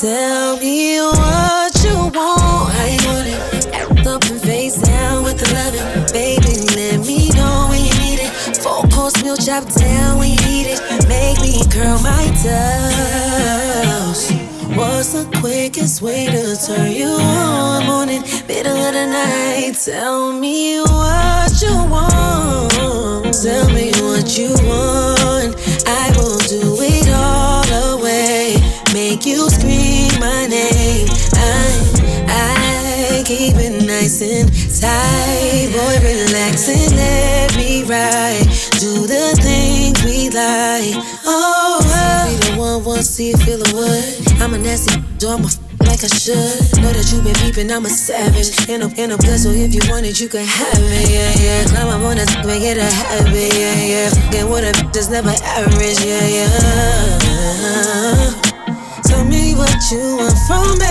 Tell 0.00 0.56
me 0.56 1.00
what 1.00 1.74
you 1.84 1.96
want. 2.08 2.72
How 2.72 2.86
you 2.86 3.00
want 3.06 3.28
it? 3.28 3.66
Act 3.74 4.06
up 4.06 4.24
and 4.24 4.40
face 4.40 4.80
down 4.80 5.24
with 5.24 5.38
the 5.38 5.52
loving. 5.52 6.12
Baby, 6.12 6.64
let 6.76 7.01
Course 9.12 9.24
meal 9.24 9.36
chop 9.36 9.64
down 9.74 10.18
we 10.18 10.36
need 10.36 10.66
it. 10.68 10.80
Make 11.08 11.40
me 11.40 11.62
curl 11.70 12.00
my 12.00 12.26
toes. 12.42 14.30
What's 14.76 15.12
the 15.12 15.24
quickest 15.38 16.00
way 16.02 16.26
to 16.26 16.56
turn 16.56 16.92
you 16.92 17.08
on? 17.08 17.84
Morning, 17.86 18.22
middle 18.46 18.76
of 18.76 18.94
the 18.94 19.06
night. 19.06 19.74
Tell 19.84 20.32
me 20.32 20.80
what 20.80 21.60
you 21.60 21.74
want. 21.90 23.34
Tell 23.42 23.68
me 23.70 23.92
what 24.00 24.38
you 24.38 24.54
want. 24.66 25.56
I 25.86 26.12
will 26.16 26.38
do 26.38 26.76
it 26.80 27.08
all 27.12 27.64
the 27.64 27.98
way. 28.02 28.56
Make 28.94 29.26
you 29.26 29.50
scream 29.50 30.10
my 30.20 30.46
name. 30.46 31.08
I, 31.34 31.66
I 32.28 33.22
keep 33.26 33.56
it 33.56 33.84
nice 33.84 34.22
and 34.22 34.48
tight. 34.80 35.70
Boy, 35.72 35.98
relax 36.02 36.68
and 36.68 36.96
let 36.96 37.56
me 37.56 37.82
ride. 37.84 38.71
Do 38.82 39.06
the 39.06 39.30
things 39.38 40.02
we 40.02 40.26
like. 40.34 40.98
Oh, 41.22 41.78
oh. 41.78 42.26
be 42.26 42.34
the 42.50 42.58
one, 42.58 42.82
one, 42.82 43.04
see, 43.04 43.32
feel 43.32 43.58
the 43.58 43.70
what? 43.78 44.42
I'm 44.42 44.54
a 44.54 44.58
nasty, 44.58 44.98
do 45.18 45.28
I'm 45.28 45.42
a 45.42 45.46
f- 45.46 45.62
like 45.86 46.02
I 46.02 46.10
should. 46.10 46.82
Know 46.82 46.90
that 46.90 47.06
you 47.14 47.22
been 47.22 47.38
peeping, 47.38 47.70
I'm 47.70 47.86
a 47.86 47.88
savage. 47.88 48.50
In 48.68 48.82
a, 48.82 48.88
in 48.98 49.12
a 49.12 49.16
plus, 49.18 49.44
so 49.44 49.50
if 49.50 49.72
you 49.72 49.78
want 49.86 50.06
it, 50.06 50.18
you 50.18 50.26
can 50.26 50.42
have 50.44 50.82
it, 50.82 51.10
yeah, 51.14 51.30
yeah. 51.38 51.62
Climb 51.70 51.94
up 51.94 52.02
on 52.02 52.16
that, 52.18 52.42
make 52.44 52.66
it 52.66 52.74
a 52.74 52.82
habit, 52.82 53.54
yeah, 53.54 53.86
yeah. 53.86 54.10
Fucking 54.10 54.50
with 54.50 54.66
a 54.66 54.72
that's 54.90 55.08
never 55.14 55.30
average, 55.30 56.02
yeah, 56.02 56.26
yeah. 56.42 56.50
Tell 59.06 59.22
me 59.22 59.54
what 59.54 59.78
you 59.94 60.18
want 60.18 60.34
from 60.50 60.74
me, 60.82 60.90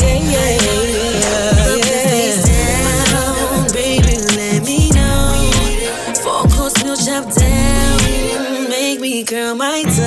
yeah, 0.00 0.16
yeah, 0.16 0.64
yeah, 0.64 1.17
Make 9.18 9.32
my 9.32 9.82
toes. 9.82 9.98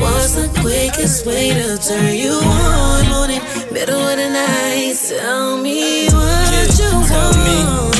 What's 0.00 0.32
the 0.32 0.48
quickest 0.62 1.26
way 1.26 1.52
to 1.52 1.76
turn 1.76 2.14
you 2.14 2.32
on? 2.32 3.06
Morning, 3.10 3.42
middle 3.70 4.00
of 4.00 4.16
the 4.16 4.30
night. 4.30 4.96
Tell 5.06 5.58
me 5.58 6.08
what. 6.08 6.70
Tell 7.06 7.32
me 7.44 7.99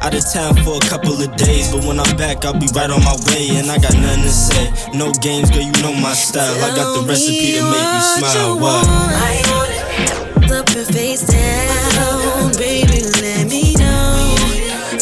Out 0.00 0.14
of 0.14 0.24
town 0.32 0.54
for 0.62 0.76
a 0.76 0.80
couple 0.88 1.12
of 1.12 1.36
days, 1.36 1.72
but 1.72 1.84
when 1.84 1.98
I'm 1.98 2.16
back, 2.16 2.44
I'll 2.44 2.58
be 2.58 2.68
right 2.72 2.88
on 2.88 3.02
my 3.02 3.16
way. 3.26 3.48
And 3.58 3.70
I 3.70 3.78
got 3.78 3.94
nothing 3.94 4.22
to 4.22 4.30
say. 4.30 4.70
No 4.94 5.10
games, 5.20 5.50
girl, 5.50 5.62
you 5.62 5.72
know 5.82 5.92
my 5.92 6.12
style. 6.14 6.54
I 6.64 6.74
got 6.76 7.00
the 7.00 7.06
recipe 7.08 7.58
to 7.58 7.64
make 7.66 7.82
you 7.82 8.00
smile. 8.16 8.58
What? 8.60 8.86
I 8.86 9.42
want 9.50 9.70
it. 9.74 10.50
Up 10.52 10.70
your 10.74 10.84
face 10.84 11.26
down, 11.26 12.52
baby. 12.56 13.02
Let 13.20 13.48
me 13.50 13.74
know. 13.74 14.36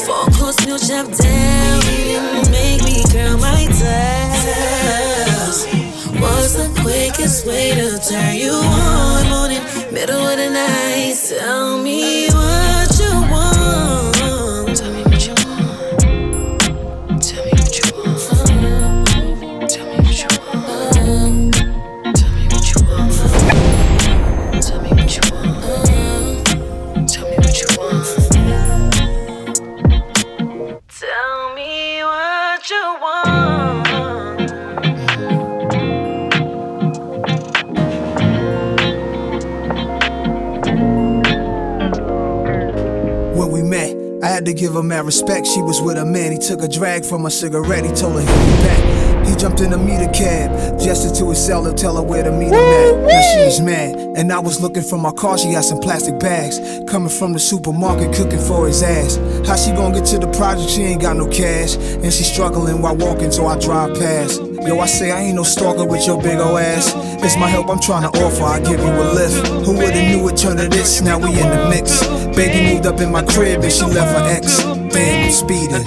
Four 0.07 0.27
course 0.33 0.59
meal 0.67 0.79
chop 0.79 1.07
down. 1.13 1.81
Make 2.51 2.83
me 2.83 3.05
curl 3.13 3.37
my 3.37 3.69
toes. 3.77 5.67
What's 6.19 6.55
the 6.57 6.69
quickest 6.81 7.47
way 7.47 7.75
to 7.75 7.99
turn 8.01 8.37
you 8.37 8.53
on? 8.53 9.29
Morning, 9.29 9.63
middle 9.93 10.27
of 10.27 10.37
the 10.39 10.49
night. 10.51 11.17
Tell 11.29 11.77
me 11.79 12.29
what 12.31 12.46
to 44.47 44.55
give 44.55 44.75
her 44.75 44.83
mad 44.83 45.05
respect. 45.05 45.47
She 45.47 45.61
was 45.61 45.81
with 45.81 45.99
a 45.99 46.05
man, 46.05 46.33
he 46.33 46.39
took 46.39 46.63
a 46.63 46.69
drag 46.69 47.05
from 47.05 47.27
a 47.27 47.31
cigarette. 47.31 47.85
He 47.85 47.93
told 47.93 48.15
her 48.15 48.21
he'll 48.21 48.47
be 48.47 48.63
back. 48.63 49.27
He 49.27 49.35
jumped 49.35 49.61
in 49.61 49.73
a 49.73 49.79
meter 49.79 50.09
cab, 50.13 50.79
gestured 50.79 51.17
to 51.17 51.31
his 51.31 51.45
cell 51.45 51.65
to 51.65 51.73
tell 51.73 51.97
her 51.97 52.03
where 52.03 52.23
to 52.23 52.31
meet 52.31 52.53
him 52.53 52.55
at. 52.55 53.07
Now 53.07 53.21
she 53.21 53.45
she's 53.45 53.61
mad, 53.61 53.97
and 54.17 54.33
I 54.33 54.39
was 54.39 54.61
looking 54.61 54.85
for 54.85 54.99
my 54.99 55.11
car. 55.13 55.37
She 55.37 55.53
got 55.53 55.65
some 55.65 55.81
plastic 55.81 56.21
bags 56.21 56.61
coming 56.89 57.09
from 57.09 57.33
the 57.33 57.41
supermarket, 57.41 58.15
cooking 58.15 58.39
for 58.39 58.69
his 58.69 58.83
ass. 58.83 59.17
How 59.47 59.57
she 59.57 59.73
gonna 59.73 59.99
get 59.99 60.07
to 60.11 60.19
the 60.19 60.29
project? 60.29 60.71
She 60.71 60.83
ain't 60.83 61.03
got 61.03 61.17
no 61.17 61.27
cash, 61.27 61.77
and 61.77 62.13
she 62.13 62.23
struggling 62.23 62.81
while 62.83 62.97
walking, 62.97 63.33
so 63.33 63.47
I 63.47 63.59
drive 63.59 63.99
past. 63.99 64.46
Yo, 64.67 64.81
I 64.81 64.87
say 64.87 65.13
I 65.13 65.21
ain't 65.21 65.37
no 65.37 65.45
stalker 65.45 65.85
with 65.85 66.05
your 66.09 66.21
big 66.21 66.41
ol' 66.41 66.59
ass. 66.59 66.93
It's 67.23 67.37
my 67.37 67.47
help 67.47 67.69
I'm 67.71 67.79
trying 67.79 68.03
to 68.03 68.19
offer. 68.19 68.43
I 68.43 68.59
give 68.59 68.81
you 68.81 68.91
a 68.91 69.07
lift. 69.15 69.47
Who 69.65 69.75
would've 69.75 69.95
knew 69.95 70.29
it 70.29 70.37
turned 70.37 70.59
to 70.59 70.67
this? 70.67 71.01
Now 71.01 71.19
we 71.19 71.29
in 71.41 71.49
the 71.49 71.69
mix. 71.71 72.05
Baby 72.35 72.75
moved 72.75 72.85
up 72.85 73.01
in 73.01 73.13
my 73.13 73.23
crib 73.23 73.63
and 73.63 73.73
she 73.73 73.85
left 73.85 74.11
her 74.19 74.27
ex. 74.29 74.59
Damn, 74.93 75.27
I'm 75.27 75.31
speeding. 75.31 75.87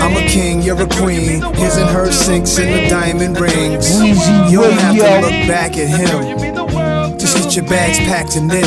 I'm 0.00 0.16
a 0.16 0.26
king, 0.26 0.62
you're 0.62 0.80
a 0.80 0.88
queen. 0.88 1.42
His 1.54 1.76
and 1.76 1.90
her 1.90 2.10
sinks 2.10 2.56
in 2.58 2.72
the 2.72 2.88
diamond 2.88 3.38
rings. 3.38 4.00
You 4.50 4.62
don't 4.62 4.72
have 4.72 4.96
to 4.96 5.20
look 5.20 5.48
back 5.48 5.76
at 5.76 5.88
him. 5.88 7.18
Just 7.18 7.36
get 7.36 7.56
your 7.56 7.66
bags 7.66 7.98
packed 7.98 8.36
and 8.36 8.50
in. 8.50 8.64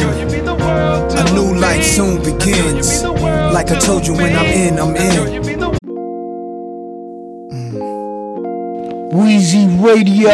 A 1.17 1.33
new 1.33 1.59
life 1.59 1.83
soon 1.83 2.21
begins. 2.21 3.03
Like 3.03 3.71
I 3.71 3.79
told 3.79 4.05
you, 4.05 4.13
when 4.13 4.35
I'm 4.35 4.45
in, 4.45 4.77
I'm 4.77 4.95
in. 4.95 5.48
Weezy 9.11 9.65
Radio. 9.83 10.29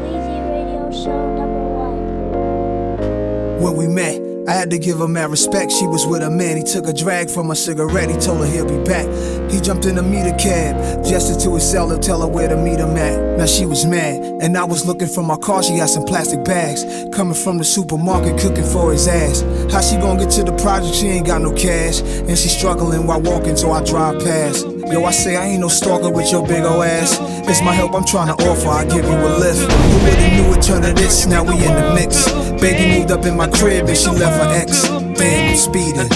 Weezy 0.00 0.40
Radio 0.48 0.90
Show 0.90 1.36
number 1.36 1.60
one. 1.76 3.60
When 3.60 3.76
we 3.76 3.86
met, 3.86 4.18
I 4.48 4.52
had 4.52 4.70
to 4.70 4.78
give 4.78 4.96
her 5.00 5.06
mad 5.06 5.30
respect. 5.30 5.72
She 5.72 5.86
was 5.86 6.06
with 6.06 6.22
a 6.22 6.30
man. 6.30 6.56
He 6.56 6.62
took 6.62 6.88
a 6.88 6.94
drag 6.94 7.28
from 7.28 7.50
a 7.50 7.54
cigarette. 7.54 8.08
He 8.08 8.16
told 8.16 8.40
her 8.40 8.46
he'll 8.46 8.64
be 8.66 8.82
back. 8.88 9.04
He 9.50 9.60
jumped 9.60 9.84
in 9.84 9.98
a 9.98 10.02
meter 10.02 10.34
cab, 10.38 11.04
gestured 11.04 11.40
to 11.40 11.52
his 11.54 11.70
cell 11.70 11.90
to 11.90 11.98
tell 11.98 12.22
her 12.22 12.28
where 12.28 12.48
to 12.48 12.56
meet 12.56 12.78
him 12.78 12.96
at. 12.96 13.36
Now 13.36 13.44
she 13.44 13.66
was 13.66 13.84
mad, 13.84 14.42
and 14.42 14.56
I 14.56 14.64
was 14.64 14.86
looking 14.86 15.08
for 15.08 15.22
my 15.22 15.36
car. 15.36 15.62
She 15.62 15.74
had 15.74 15.90
some 15.90 16.06
plastic 16.06 16.42
bags 16.46 16.86
coming 17.14 17.34
from 17.34 17.58
the 17.58 17.64
supermarket, 17.64 18.40
cooking 18.40 18.64
for 18.64 18.90
his 18.90 19.06
ass. 19.06 19.42
How 19.70 19.82
she 19.82 19.96
gonna 19.96 20.24
get 20.24 20.32
to 20.32 20.44
the 20.44 20.56
project? 20.56 20.94
She 20.94 21.08
ain't 21.08 21.26
got 21.26 21.42
no 21.42 21.52
cash, 21.52 22.00
and 22.00 22.38
she 22.38 22.48
struggling 22.48 23.06
while 23.06 23.20
walking, 23.20 23.58
so 23.58 23.70
I 23.70 23.84
drive 23.84 24.24
past. 24.24 24.79
Yo, 24.90 25.04
I 25.04 25.12
say 25.12 25.36
I 25.36 25.46
ain't 25.46 25.60
no 25.60 25.68
stalker 25.68 26.10
with 26.10 26.32
your 26.32 26.44
big 26.44 26.64
ol' 26.64 26.82
ass. 26.82 27.16
It's 27.48 27.62
my 27.62 27.72
help 27.72 27.94
I'm 27.94 28.04
trying 28.04 28.26
to 28.26 28.44
offer. 28.44 28.68
I 28.68 28.84
give 28.84 29.04
you 29.04 29.14
a 29.14 29.32
lift. 29.38 29.60
Who 29.60 29.98
would've 30.04 30.32
knew 30.32 30.52
it 30.52 30.62
turned 30.62 30.84
to 30.84 30.92
this? 30.92 31.26
Now 31.26 31.44
we 31.44 31.52
in 31.64 31.74
the 31.74 31.94
mix. 31.94 32.28
Baby 32.60 32.98
moved 32.98 33.12
up 33.12 33.24
in 33.24 33.36
my 33.36 33.48
crib 33.48 33.86
and 33.86 33.96
she 33.96 34.10
left 34.10 34.42
her 34.42 34.50
ex. 34.52 34.82
Damn, 35.16 35.50
I'm 35.50 35.56
speeding. 35.56 36.08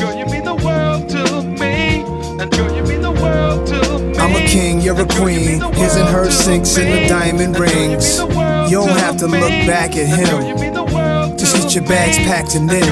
I'm 4.19 4.35
a 4.35 4.47
king, 4.49 4.81
you're 4.81 5.01
a 5.01 5.07
queen. 5.07 5.61
His 5.75 5.95
and 5.95 6.09
her 6.09 6.29
sinks 6.29 6.77
in 6.77 6.91
the 6.91 7.07
diamond 7.07 7.57
rings. 7.57 8.19
You 8.19 8.81
don't 8.83 8.99
have 8.99 9.17
to 9.19 9.27
look 9.29 9.55
back 9.71 9.95
at 9.95 10.09
him. 10.09 11.37
Just 11.37 11.57
get 11.57 11.75
your 11.77 11.85
bags 11.85 12.17
packed 12.19 12.57
and 12.57 12.69
in. 12.73 12.83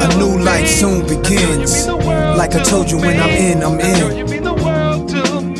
A 0.00 0.16
new 0.16 0.42
life 0.42 0.66
soon 0.66 1.02
begins. 1.06 1.88
Like 1.88 2.54
I 2.54 2.62
told 2.62 2.90
you, 2.90 2.96
when 2.96 3.20
I'm 3.20 3.28
in, 3.28 3.62
I'm 3.62 3.78
in. 3.78 4.41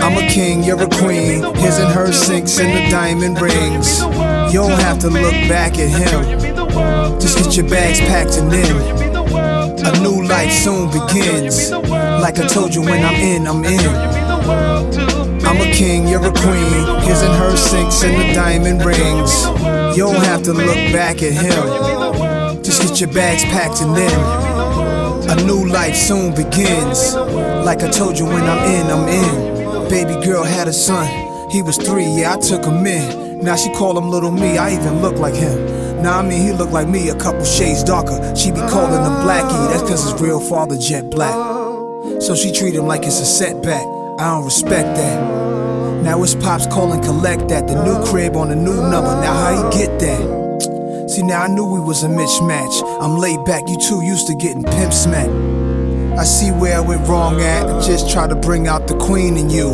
I'm 0.02 0.16
a 0.16 0.28
king, 0.28 0.64
you're 0.64 0.82
a 0.82 0.88
queen. 0.88 1.44
His 1.54 1.78
and 1.78 1.92
her 1.92 2.10
sinks 2.10 2.58
in 2.58 2.74
the 2.74 2.90
diamond 2.90 3.40
rings. 3.40 4.00
You 4.52 4.58
don't 4.58 4.80
have 4.80 4.98
to 4.98 5.08
look 5.08 5.32
back 5.48 5.78
at 5.78 5.88
him. 5.88 6.40
Just 7.20 7.38
get 7.38 7.56
your 7.56 7.68
bags 7.68 8.00
packed 8.00 8.36
and 8.36 8.52
in. 8.52 9.02
A 9.86 10.00
new 10.00 10.26
life 10.26 10.50
soon 10.50 10.90
begins. 10.90 11.70
Like 11.70 12.40
I 12.40 12.48
told 12.48 12.74
you, 12.74 12.82
when 12.82 13.04
I'm 13.04 13.14
in, 13.14 13.46
I'm 13.46 13.64
in. 13.64 14.22
I'm 15.46 15.60
a 15.60 15.72
king, 15.72 16.08
you're 16.08 16.26
a 16.26 16.32
queen. 16.32 17.00
His 17.02 17.22
and 17.22 17.34
her 17.34 17.56
sinks 17.56 18.02
in 18.02 18.18
the 18.18 18.34
diamond 18.34 18.84
rings. 18.84 19.44
You 19.96 20.04
don't 20.04 20.24
have 20.24 20.42
to 20.42 20.52
look 20.52 20.92
back 20.92 21.22
at 21.22 21.32
him. 21.32 22.62
Just 22.62 22.82
get 22.82 23.00
your 23.00 23.12
bags 23.12 23.44
packed 23.44 23.80
and 23.82 23.96
in. 23.96 25.30
A 25.30 25.46
new 25.46 25.68
life 25.68 25.94
soon 25.94 26.34
begins. 26.34 27.14
Like 27.14 27.84
I 27.84 27.88
told 27.88 28.18
you, 28.18 28.26
when 28.26 28.42
I'm 28.42 28.64
in, 28.68 28.86
I'm 28.90 29.08
in. 29.08 29.51
Baby 29.92 30.14
girl 30.24 30.42
had 30.42 30.68
a 30.68 30.72
son. 30.72 31.06
He 31.50 31.60
was 31.60 31.76
three, 31.76 32.06
yeah, 32.06 32.32
I 32.32 32.38
took 32.38 32.64
him 32.64 32.86
in. 32.86 33.44
Now 33.44 33.56
she 33.56 33.68
call 33.74 33.98
him 33.98 34.08
little 34.08 34.30
me, 34.30 34.56
I 34.56 34.72
even 34.72 35.02
look 35.02 35.16
like 35.16 35.34
him. 35.34 36.02
Now 36.02 36.20
I 36.20 36.22
mean 36.22 36.40
he 36.40 36.50
look 36.50 36.70
like 36.70 36.88
me, 36.88 37.10
a 37.10 37.14
couple 37.14 37.44
shades 37.44 37.84
darker. 37.84 38.34
She 38.34 38.50
be 38.50 38.60
calling 38.60 39.04
him 39.04 39.12
Blackie, 39.20 39.70
that's 39.70 39.82
cause 39.82 40.10
his 40.10 40.18
real 40.18 40.40
father 40.40 40.78
jet 40.78 41.10
black. 41.10 41.34
So 42.22 42.34
she 42.34 42.52
treat 42.52 42.74
him 42.74 42.86
like 42.86 43.02
it's 43.02 43.20
a 43.20 43.26
setback. 43.26 43.82
I 44.18 44.30
don't 44.30 44.46
respect 44.46 44.96
that. 44.96 46.02
Now 46.02 46.22
his 46.22 46.36
pops 46.36 46.66
calling 46.68 47.02
collect 47.02 47.48
that. 47.48 47.68
The 47.68 47.84
new 47.84 48.02
crib 48.06 48.34
on 48.34 48.48
the 48.48 48.56
new 48.56 48.72
number. 48.72 49.12
Now 49.20 49.34
how 49.34 49.70
he 49.70 49.78
get 49.78 50.00
that? 50.00 51.10
See 51.10 51.22
now 51.22 51.42
I 51.42 51.48
knew 51.48 51.66
we 51.66 51.80
was 51.80 52.02
a 52.02 52.08
mismatch. 52.08 53.02
I'm 53.02 53.18
laid 53.18 53.44
back, 53.44 53.68
you 53.68 53.76
too 53.78 54.02
used 54.02 54.26
to 54.28 54.34
getting 54.36 54.64
pimp 54.64 54.94
smacked. 54.94 55.61
I 56.22 56.24
see 56.24 56.52
where 56.52 56.76
I 56.76 56.80
went 56.80 57.08
wrong 57.08 57.40
at. 57.40 57.68
I 57.68 57.84
just 57.84 58.08
try 58.08 58.28
to 58.28 58.36
bring 58.36 58.68
out 58.68 58.86
the 58.86 58.96
queen 58.96 59.36
in 59.36 59.50
you. 59.50 59.70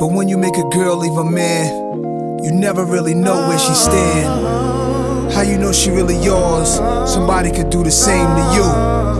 But 0.00 0.08
when 0.08 0.26
you 0.26 0.36
make 0.36 0.56
a 0.56 0.68
girl 0.70 0.96
leave 0.96 1.16
a 1.16 1.22
man, 1.22 2.42
you 2.42 2.50
never 2.50 2.84
really 2.84 3.14
know 3.14 3.36
where 3.46 3.58
she 3.60 3.72
stand. 3.72 5.32
How 5.32 5.42
you 5.42 5.56
know 5.56 5.70
she 5.70 5.90
really 5.90 6.16
yours? 6.16 6.74
Somebody 7.08 7.52
could 7.52 7.70
do 7.70 7.84
the 7.84 7.92
same 7.92 8.26
to 8.26 8.42
you. 8.56 9.13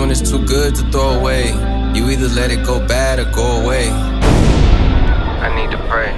when 0.00 0.10
it's 0.10 0.28
too 0.28 0.44
good 0.46 0.74
to 0.74 0.82
throw 0.90 1.10
away. 1.20 1.52
You 1.94 2.08
either 2.08 2.28
let 2.28 2.50
it 2.50 2.64
go 2.64 2.84
bad 2.88 3.18
or 3.18 3.30
go 3.30 3.62
away. 3.62 3.90
I 3.90 5.48
need 5.54 5.70
to 5.70 5.78
pray. 5.88 6.10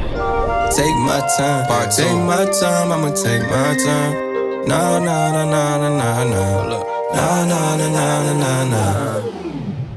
Take 0.70 0.96
my 1.04 1.20
time, 1.36 1.66
Part 1.66 1.90
take 1.90 2.16
my 2.16 2.44
time, 2.60 2.92
I'ma 2.92 3.10
take 3.10 3.42
my 3.42 3.76
time. 3.84 4.66
Nah, 4.66 4.98
nah, 5.00 5.32
nah, 5.32 5.44
nah, 5.44 5.78
nah, 5.78 5.98
nah, 5.98 6.24
nah. 6.24 6.84
Nah, 7.14 7.44
nah, 7.44 7.76
nah, 7.76 7.90
nah, 7.90 8.22
nah, 8.22 8.38
nah, 8.42 8.64
nah. 8.70 9.42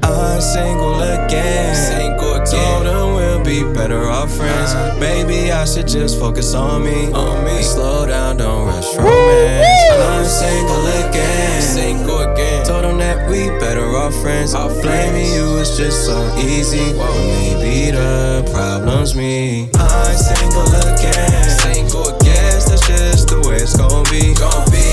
I'm 0.02 0.40
single 0.40 1.00
again. 1.00 1.74
Single 1.74 2.34
again. 2.34 2.46
Told 2.46 2.86
them 2.86 3.14
we'll 3.14 3.44
be 3.44 3.62
better 3.72 4.04
off 4.10 4.30
friends. 4.36 4.72
Uh-huh. 4.72 4.98
Maybe 4.98 5.52
I 5.52 5.64
should 5.64 5.88
just 5.88 6.18
focus 6.18 6.54
on 6.54 6.84
me. 6.84 7.12
On 7.12 7.44
me. 7.44 7.62
Slow 7.62 8.06
down, 8.06 8.36
don't 8.36 8.65
rush 8.86 8.96
romance. 8.96 9.66
I'm 10.00 10.24
single 10.24 10.86
again. 11.08 11.62
Single 11.62 12.32
again. 12.32 12.64
Told 12.64 12.84
them 12.84 12.98
that 12.98 13.28
we 13.28 13.48
better 13.58 13.86
off 13.96 14.14
friends. 14.20 14.54
Blaming 14.54 15.32
you 15.32 15.58
is 15.58 15.76
just 15.76 16.06
so 16.06 16.16
easy. 16.38 16.92
Well, 16.94 17.14
maybe 17.26 17.90
the 17.90 18.48
problem's 18.52 19.14
me. 19.14 19.70
I'm 19.74 20.16
single 20.16 20.66
again. 20.66 21.50
Single 21.60 22.08
again. 22.08 22.60
That's 22.66 22.86
just 22.86 23.28
the 23.28 23.40
way 23.48 23.56
it's 23.56 23.76
gon' 23.76 24.04
be. 24.04 24.34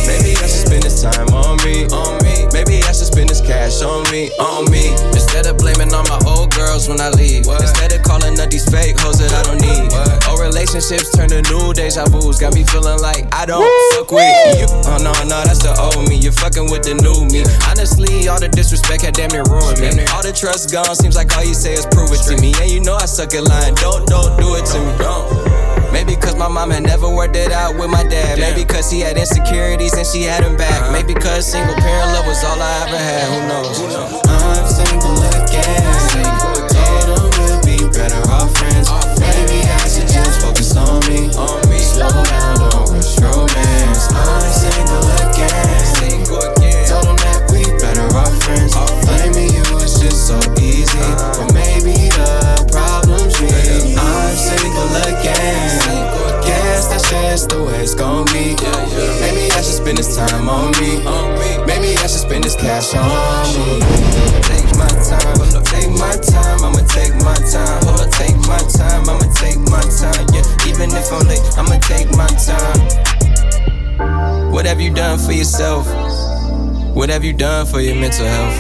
Maybe 0.08 0.36
I 0.38 0.48
should 0.48 0.68
spend 0.68 0.84
this 0.84 1.02
time 1.02 1.30
on 1.30 1.58
me. 1.64 1.86
On 1.88 2.24
me. 2.24 2.43
Maybe 2.74 2.90
I 2.90 2.92
should 2.92 3.14
spend 3.14 3.30
this 3.30 3.42
cash 3.42 3.86
on 3.86 4.02
me. 4.10 4.34
On 4.42 4.66
me. 4.72 4.90
Instead 5.14 5.46
of 5.46 5.62
blaming 5.62 5.94
all 5.94 6.02
my 6.10 6.18
old 6.26 6.50
girls 6.56 6.90
when 6.90 7.00
I 7.00 7.10
leave. 7.14 7.46
Instead 7.46 7.94
of 7.94 8.02
calling 8.02 8.34
up 8.40 8.50
these 8.50 8.66
fake 8.66 8.98
hoes 8.98 9.22
that 9.22 9.30
I 9.30 9.46
don't 9.46 9.62
need. 9.62 9.94
Old 10.26 10.42
relationships 10.42 11.14
turn 11.14 11.30
to 11.30 11.46
new 11.54 11.74
deja 11.74 12.10
vu's. 12.10 12.40
Got 12.42 12.56
me 12.56 12.64
feeling 12.66 12.98
like 12.98 13.30
I 13.30 13.46
don't 13.46 13.62
fuck 13.94 14.10
with 14.10 14.26
you. 14.58 14.66
Oh 14.90 14.98
no, 15.06 15.14
no, 15.30 15.46
that's 15.46 15.62
the 15.62 15.70
old 15.78 16.10
me. 16.10 16.18
You're 16.18 16.34
fucking 16.34 16.66
with 16.74 16.82
the 16.82 16.98
new 16.98 17.30
me. 17.30 17.46
Honestly, 17.70 18.28
all 18.28 18.40
the 18.42 18.50
disrespect 18.50 19.06
had 19.06 19.14
damn 19.14 19.30
near 19.30 19.46
ruined 19.46 19.78
me. 19.78 20.10
All 20.10 20.26
the 20.26 20.34
trust 20.34 20.74
gone. 20.74 20.96
Seems 20.98 21.16
like 21.16 21.30
all 21.38 21.46
you 21.46 21.54
say 21.54 21.74
is 21.74 21.86
prove 21.94 22.10
it 22.10 22.26
to 22.26 22.42
me. 22.42 22.58
And 22.58 22.72
you 22.72 22.82
know 22.82 22.98
I 22.98 23.06
suck 23.06 23.38
at 23.38 23.46
lying. 23.46 23.76
Don't, 23.78 24.10
don't 24.10 24.34
do 24.42 24.58
it 24.58 24.66
to 24.74 24.82
me. 24.82 24.98
Don't. 24.98 25.73
Maybe 25.94 26.16
cause 26.16 26.36
my 26.36 26.48
mom 26.48 26.72
had 26.72 26.82
never 26.82 27.08
worked 27.08 27.36
it 27.36 27.52
out 27.52 27.78
with 27.78 27.90
my 27.90 28.04
dad. 28.04 28.40
Maybe 28.40 28.66
cause 28.66 28.90
he 28.90 29.00
had 29.02 29.16
insecurities 29.16 29.94
and 29.94 30.08
she 30.08 30.24
had 30.24 30.44
him 30.44 30.58
back. 30.58 30.82
Uh-huh. 30.82 30.92
Maybe 30.92 31.14
cause 31.14 31.46
single 31.46 31.76
parent 31.76 32.12
love 32.18 32.26
was 32.26 32.44
all 32.44 32.60
I 32.60 32.74
ever 32.88 32.98
had. 32.98 33.30
Who 33.30 33.40
knows? 33.48 33.78
I'm 34.26 34.66
single 34.66 35.22
again. 35.38 35.86
Told 36.74 37.30
we'll 37.38 37.62
be 37.62 37.78
better 37.94 38.20
off 38.34 38.50
friends. 38.58 38.90
Maybe 39.22 39.62
I 39.62 39.88
should 39.88 40.10
just 40.10 40.42
focus 40.42 40.76
on 40.76 41.00
me. 41.06 41.30
On 41.38 41.62
me. 41.70 41.78
Slow 41.78 42.10
down, 42.10 42.58
don't 42.58 42.90
rush 42.90 43.22
romance. 43.22 44.10
I'm 44.12 44.52
single 44.52 44.98
again. 44.98 45.13
Gon' 58.14 58.26
be. 58.26 58.54
Maybe 59.22 59.50
I 59.52 59.62
should 59.66 59.78
spend 59.82 59.98
this 59.98 60.16
time 60.16 60.48
on 60.50 60.72
me. 60.78 61.02
Maybe 61.66 61.98
I 61.98 62.08
should 62.08 62.24
spend 62.28 62.44
this 62.44 62.56
cash 62.56 62.94
on 62.94 63.10
me. 63.10 63.80
Take 64.50 64.70
my 64.78 64.88
time, 65.10 65.38
take 65.66 65.92
my 65.98 66.14
time, 66.22 66.60
I'ma 66.66 66.82
take 66.94 67.16
my 67.26 67.38
time. 67.54 67.82
Take 68.12 68.38
my 68.48 68.62
time, 68.78 69.10
I'ma 69.10 69.28
take 69.42 69.60
my 69.74 69.82
time. 70.00 70.26
Yeah, 70.34 70.70
even 70.70 70.90
if 70.94 71.12
I'm 71.12 71.26
late, 71.28 71.44
I'ma 71.58 71.78
take 71.92 72.10
my 72.16 72.30
time. 72.50 72.80
What 74.52 74.66
have 74.66 74.80
you 74.80 74.94
done 74.94 75.18
for 75.18 75.32
yourself? 75.32 75.88
What 76.96 77.10
have 77.10 77.24
you 77.24 77.34
done 77.34 77.66
for 77.66 77.82
your 77.82 77.96
mental 77.96 78.28
health? 78.28 78.60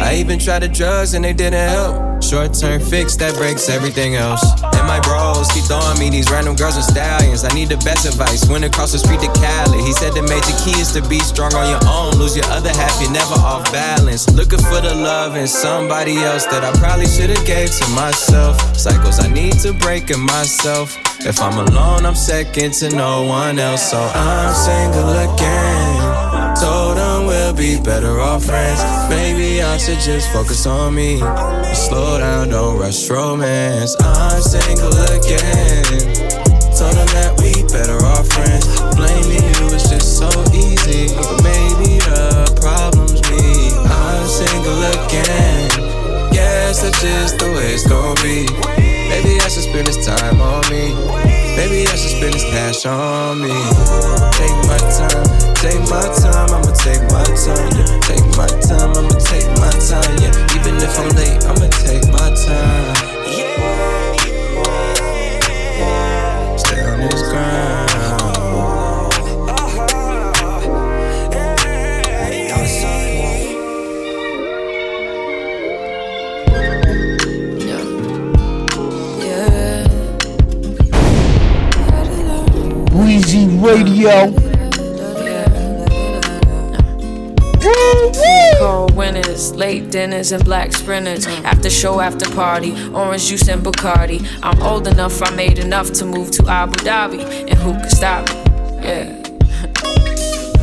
I 0.00 0.14
even 0.16 0.38
tried 0.38 0.60
the 0.60 0.68
drugs 0.68 1.14
and 1.14 1.24
they 1.24 1.32
didn't 1.32 1.68
help. 1.68 2.22
Short 2.22 2.54
term 2.54 2.80
fix 2.80 3.16
that 3.16 3.34
breaks 3.34 3.68
everything 3.68 4.14
else. 4.14 4.44
And 4.82 4.88
my 4.88 4.98
bros 4.98 5.46
keep 5.52 5.62
throwing 5.70 5.96
me 6.00 6.10
these 6.10 6.28
random 6.28 6.56
girls 6.56 6.74
and 6.74 6.84
stallions. 6.84 7.44
I 7.44 7.54
need 7.54 7.68
the 7.68 7.76
best 7.86 8.04
advice. 8.04 8.48
Went 8.48 8.64
across 8.64 8.90
the 8.90 8.98
street 8.98 9.20
to 9.20 9.30
Cali. 9.38 9.78
He 9.78 9.92
said 9.92 10.10
the 10.12 10.22
major 10.22 10.56
key 10.58 10.74
is 10.74 10.90
to 10.98 11.02
be 11.08 11.20
strong 11.20 11.54
on 11.54 11.70
your 11.70 11.78
own. 11.86 12.18
Lose 12.18 12.34
your 12.34 12.46
other 12.46 12.70
half, 12.74 13.00
you're 13.00 13.12
never 13.12 13.38
off 13.46 13.70
balance. 13.70 14.28
Looking 14.34 14.58
for 14.58 14.80
the 14.82 14.92
love 14.92 15.36
in 15.36 15.46
somebody 15.46 16.16
else 16.18 16.46
that 16.46 16.64
I 16.64 16.72
probably 16.82 17.06
should've 17.06 17.46
gave 17.46 17.70
to 17.70 17.86
myself. 17.94 18.58
Cycles 18.76 19.20
I 19.20 19.28
need 19.28 19.54
to 19.62 19.72
break 19.72 20.10
in 20.10 20.18
myself. 20.18 20.98
If 21.20 21.40
I'm 21.40 21.58
alone, 21.58 22.04
I'm 22.04 22.16
second 22.16 22.72
to 22.82 22.90
no 22.90 23.22
one 23.22 23.60
else. 23.60 23.88
So 23.88 23.98
I'm 24.02 24.52
single 24.52 25.10
again. 25.10 26.01
Told 26.60 26.96
them 26.96 27.26
we'll 27.26 27.54
be 27.54 27.80
better 27.80 28.20
off 28.20 28.44
friends. 28.44 28.80
Maybe 29.08 29.62
I 29.62 29.76
should 29.78 30.00
just 30.00 30.30
focus 30.32 30.66
on 30.66 30.94
me. 30.94 31.18
Slow 31.74 32.18
down, 32.18 32.50
don't 32.50 32.78
rush 32.78 33.08
romance. 33.08 33.96
I'm 34.00 34.40
single 34.42 34.92
again. 35.16 35.84
Told 36.76 36.94
them 36.94 37.08
that 37.16 37.34
we 37.40 37.62
better 37.72 37.98
off 38.04 38.26
friends. 38.28 38.66
Blaming 38.96 39.42
you 39.42 39.74
is 39.74 39.88
just 39.88 40.18
so 40.18 40.28
easy. 40.52 41.08
But 41.14 41.42
maybe 41.42 41.98
the 42.04 42.52
problem's 42.60 43.22
me. 43.30 43.72
I'm 43.88 44.26
single 44.26 44.82
again. 45.02 46.32
Guess 46.32 46.82
that's 46.82 47.00
just 47.00 47.38
the 47.38 47.46
way 47.52 47.74
it's 47.74 47.86
gon' 47.86 48.16
be. 48.22 48.46
Maybe 49.08 49.40
I 49.40 49.48
should 49.48 49.64
spend 49.64 49.86
this 49.86 50.04
time 50.06 50.40
on 50.40 50.62
me. 50.70 51.41
Maybe 51.56 51.86
I 51.86 51.94
should 51.96 52.16
spend 52.16 52.34
this 52.34 52.44
cash 52.44 52.86
on 52.86 53.40
me. 53.40 53.52
Take 54.38 54.56
my 54.66 54.78
time, 54.90 55.26
take 55.54 55.80
my 55.90 56.02
time, 56.20 56.50
I'ma 56.50 56.72
take 56.72 57.02
my 57.12 57.24
time, 57.36 57.70
yeah. 57.76 58.00
Take 58.08 58.26
my 58.36 58.48
time, 58.64 58.96
I'ma 58.96 59.14
take 59.20 59.48
my 59.60 59.70
time, 59.78 60.14
yeah. 60.18 60.56
Even 60.56 60.76
if 60.76 60.98
I'm 60.98 61.10
late, 61.16 61.44
I'ma 61.44 61.68
take 61.84 62.08
my 62.10 62.28
time. 62.34 63.12
Stay 63.32 63.91
Weezy 82.92 83.48
Radio. 83.64 84.30
Cold 88.58 88.94
winters, 88.94 89.54
late 89.54 89.90
dinners, 89.90 90.30
and 90.30 90.44
black 90.44 90.72
sprinters. 90.74 91.26
After 91.26 91.70
show, 91.70 92.00
after 92.00 92.30
party, 92.34 92.72
orange 92.92 93.28
juice 93.28 93.48
and 93.48 93.62
Bacardi. 93.62 94.28
I'm 94.42 94.60
old 94.62 94.86
enough, 94.86 95.22
I 95.22 95.34
made 95.34 95.58
enough 95.58 95.90
to 95.92 96.04
move 96.04 96.32
to 96.32 96.46
Abu 96.46 96.74
Dhabi. 96.84 97.22
And 97.50 97.58
who 97.60 97.72
could 97.80 97.90
stop 97.90 98.28
me? 98.28 98.34
Yeah. 98.86 99.22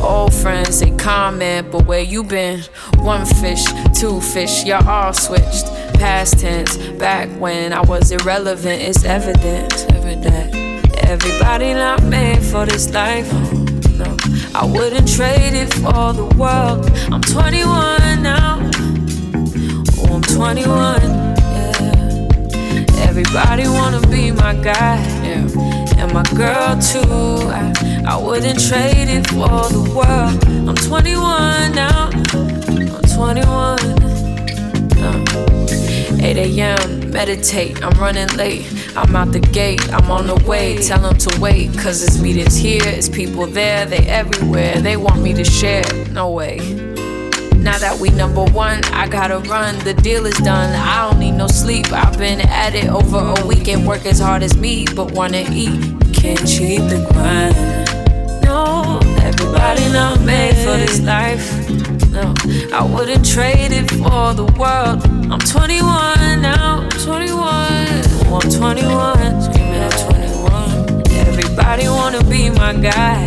Old 0.00 0.32
friends, 0.32 0.78
they 0.78 0.92
comment, 0.92 1.72
but 1.72 1.84
where 1.86 2.00
you 2.00 2.22
been? 2.22 2.60
One 2.98 3.26
fish, 3.26 3.64
two 3.98 4.20
fish, 4.20 4.64
y'all 4.64 4.88
all 4.88 5.12
switched. 5.12 5.66
Past 5.94 6.38
tense, 6.38 6.76
back 6.98 7.28
when 7.40 7.72
I 7.72 7.80
was 7.80 8.12
irrelevant, 8.12 8.82
it's 8.82 9.04
evident, 9.04 9.74
evident. 9.92 10.59
Everybody 11.10 11.74
not 11.74 12.04
made 12.04 12.40
for 12.40 12.64
this 12.64 12.94
life. 12.94 13.32
No, 13.98 14.16
I 14.54 14.64
wouldn't 14.64 15.08
trade 15.12 15.54
it 15.54 15.74
for 15.74 16.12
the 16.12 16.32
world. 16.38 16.88
I'm 17.10 17.20
21 17.20 18.22
now. 18.22 18.60
Oh, 19.98 20.14
I'm 20.14 20.22
21. 20.22 21.02
Yeah. 21.50 22.28
Everybody 23.08 23.66
wanna 23.66 24.00
be 24.06 24.30
my 24.30 24.54
guy. 24.54 25.02
Yeah. 25.24 25.48
And 25.98 26.12
my 26.12 26.22
girl 26.36 26.78
too. 26.78 27.02
I, 27.50 27.72
I 28.06 28.16
wouldn't 28.16 28.60
trade 28.60 29.08
it 29.08 29.26
for 29.26 29.66
the 29.66 29.82
world. 29.92 30.38
I'm 30.68 30.76
21 30.76 31.74
now. 31.74 32.10
I'm 32.94 33.02
21. 33.02 33.80
Uh. 35.02 35.40
8 36.22 36.36
a.m. 36.36 36.99
Meditate, 37.12 37.82
I'm 37.82 37.98
running 37.98 38.28
late. 38.36 38.66
I'm 38.96 39.14
out 39.16 39.32
the 39.32 39.40
gate, 39.40 39.92
I'm 39.92 40.10
on 40.10 40.26
the 40.26 40.36
way. 40.46 40.78
Tell 40.78 41.00
them 41.00 41.18
to 41.18 41.40
wait, 41.40 41.76
cause 41.78 42.02
it's 42.02 42.20
meetings 42.20 42.56
here, 42.56 42.82
it's 42.84 43.08
people 43.08 43.46
there, 43.46 43.84
they 43.86 44.06
everywhere. 44.06 44.80
They 44.80 44.96
want 44.96 45.20
me 45.20 45.34
to 45.34 45.44
share, 45.44 45.84
no 46.10 46.30
way. 46.30 46.58
Now 47.56 47.76
that 47.78 47.98
we 48.00 48.08
number 48.10 48.44
one, 48.44 48.82
I 48.84 49.06
gotta 49.06 49.38
run. 49.50 49.78
The 49.80 49.92
deal 49.92 50.24
is 50.24 50.36
done. 50.38 50.74
I 50.74 51.10
don't 51.10 51.20
need 51.20 51.32
no 51.32 51.46
sleep. 51.46 51.92
I've 51.92 52.16
been 52.16 52.40
at 52.40 52.74
it 52.74 52.88
over 52.88 53.34
a 53.36 53.46
weekend, 53.46 53.86
work 53.86 54.06
as 54.06 54.18
hard 54.18 54.42
as 54.42 54.56
me, 54.56 54.86
but 54.96 55.12
wanna 55.12 55.44
eat. 55.50 55.78
Can't 56.14 56.46
cheat 56.48 56.80
the 56.88 57.06
grind. 57.12 57.54
No, 58.44 58.98
everybody 59.20 59.92
not 59.92 60.20
made 60.22 60.54
for 60.56 60.76
this 60.78 61.00
life. 61.00 61.79
No, 62.20 62.34
I 62.70 62.84
wouldn't 62.84 63.24
trade 63.24 63.72
it 63.72 63.90
for 63.92 64.34
the 64.34 64.44
world. 64.58 65.06
I'm 65.32 65.38
21 65.38 66.42
now. 66.42 66.82
I'm 66.82 66.90
21. 66.90 67.38
Oh, 67.40 68.40
I'm 68.42 68.50
21. 68.50 69.40
Screaming 69.40 69.80
at 69.80 69.94
21. 70.10 71.02
Everybody 71.12 71.88
wanna 71.88 72.22
be 72.24 72.50
my 72.50 72.74
guy. 72.74 73.24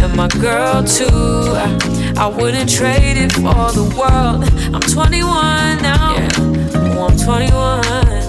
And 0.00 0.16
my 0.16 0.28
girl 0.40 0.82
too. 0.84 1.04
I, 1.04 2.14
I 2.16 2.26
wouldn't 2.28 2.70
trade 2.70 3.18
it 3.18 3.32
for 3.32 3.72
the 3.76 3.84
world. 3.98 4.44
I'm 4.74 4.80
21 4.80 5.82
now. 5.82 6.16
Yeah. 6.16 6.28
Oh, 6.96 7.08
I'm 7.08 7.18
21. 7.18 8.27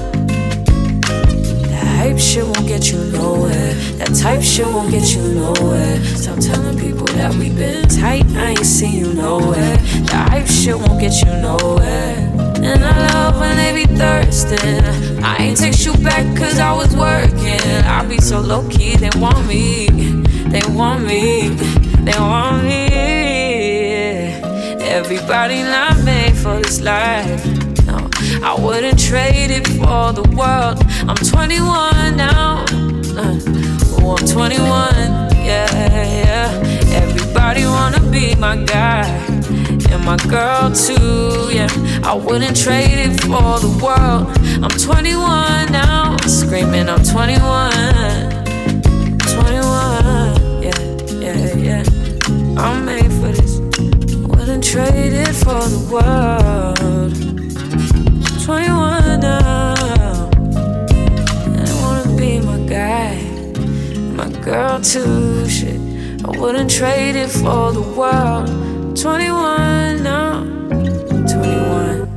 Type 4.20 4.42
shit 4.42 4.66
won't 4.66 4.92
get 4.92 5.16
you 5.16 5.22
nowhere. 5.34 6.04
Stop 6.04 6.40
telling 6.40 6.78
people 6.78 7.08
that 7.16 7.34
we 7.36 7.50
been 7.50 7.88
tight, 7.88 8.26
I 8.36 8.50
ain't 8.50 8.66
seen 8.66 9.06
you 9.06 9.14
nowhere. 9.14 9.78
That 10.12 10.30
hype 10.32 10.48
shit 10.48 10.76
won't 10.76 11.00
get 11.00 11.14
you 11.22 11.32
nowhere. 11.42 12.18
And 12.62 12.84
I 12.84 13.14
love 13.14 13.40
when 13.40 13.56
they 13.56 13.72
be 13.74 13.86
thirsting. 13.96 15.24
I 15.24 15.38
ain't 15.38 15.58
text 15.58 15.86
you 15.86 15.94
back 16.04 16.26
cause 16.38 16.60
I 16.60 16.74
was 16.74 16.94
working. 16.98 17.62
I 17.86 18.06
be 18.06 18.18
so 18.20 18.42
low 18.42 18.68
key, 18.68 18.98
they 18.98 19.10
want 19.16 19.48
me. 19.48 19.88
They 20.50 20.64
want 20.70 21.06
me. 21.06 21.50
They 22.04 22.20
want 22.20 22.66
me. 22.66 22.88
Everybody 24.84 25.64
not 25.64 26.04
made 26.04 26.36
for 26.36 26.60
this 26.60 26.82
life. 26.82 27.46
No, 27.86 28.10
I 28.44 28.54
wouldn't 28.60 29.00
trade 29.00 29.52
it 29.52 29.66
for 29.66 30.12
the 30.12 30.28
world. 30.36 30.84
I'm 31.08 31.16
21 31.16 32.18
now. 32.18 32.66
Uh, 33.16 33.59
I'm 34.18 34.26
21. 34.26 34.66
Yeah, 35.46 35.70
yeah. 35.76 36.62
Everybody 36.94 37.66
wanna 37.66 38.00
be 38.12 38.36
my 38.36 38.56
guy 38.58 39.06
and 39.92 40.04
my 40.04 40.18
girl 40.28 40.72
too. 40.72 41.50
Yeah, 41.54 41.70
I 42.04 42.14
wouldn't 42.16 42.58
trade 42.58 42.98
it 42.98 43.22
for 43.22 43.60
the 43.60 43.70
world. 43.84 44.28
I'm 44.64 44.70
21 44.78 45.72
now, 45.72 46.18
screaming 46.26 46.90
I'm 46.90 47.04
21. 47.04 47.72
21. 49.20 50.64
Yeah, 50.64 50.74
yeah, 51.20 51.56
yeah. 51.56 51.84
I'm 52.58 52.86
made 52.86 53.12
for 53.20 53.32
this. 53.32 53.60
Wouldn't 54.28 54.64
trade 54.64 55.14
it 55.14 55.36
for 55.36 55.62
the 55.74 55.82
world. 55.92 57.14
21 58.44 59.20
now. 59.20 59.59
Girl 64.50 64.82
too. 64.82 65.48
Shit, 65.48 65.80
I 66.26 66.40
wouldn't 66.40 66.72
trade 66.72 67.16
it 67.16 67.30
for 67.30 67.72
the 67.72 67.86
world. 67.96 68.48
21 68.98 70.02
now. 70.02 70.42
21. 70.74 72.10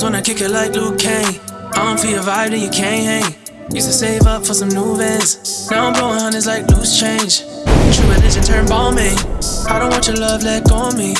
When 0.00 0.14
I 0.14 0.20
kick 0.22 0.40
it 0.42 0.50
like 0.50 0.74
Liu 0.74 0.94
Kang, 0.96 1.40
I 1.50 1.82
don't 1.82 1.98
feel 1.98 2.12
your 2.12 2.22
vibe, 2.22 2.50
then 2.50 2.60
you 2.60 2.70
can't 2.70 3.24
hang. 3.24 3.34
Used 3.74 3.88
to 3.88 3.92
save 3.92 4.28
up 4.28 4.46
for 4.46 4.54
some 4.54 4.68
new 4.68 4.96
vans. 4.96 5.68
Now 5.72 5.88
I'm 5.88 5.92
blowing 5.94 6.20
hundreds 6.20 6.46
like 6.46 6.68
loose 6.68 7.00
change. 7.00 7.40
True 7.96 8.08
religion 8.10 8.44
turned 8.44 8.68
balmy. 8.68 9.10
I 9.68 9.80
don't 9.80 9.90
want 9.90 10.06
your 10.06 10.18
love, 10.18 10.44
let 10.44 10.68
go 10.68 10.86
of 10.86 10.96
me. 10.96 11.16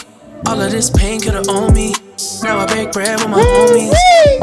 All 0.46 0.60
of 0.60 0.70
this 0.70 0.90
pain 0.90 1.20
could've 1.20 1.48
owned 1.48 1.74
me. 1.74 1.94
Now 2.42 2.58
I 2.58 2.66
break 2.66 2.92
bread 2.92 3.18
with 3.18 3.30
my 3.30 3.40
homies. 3.40 4.33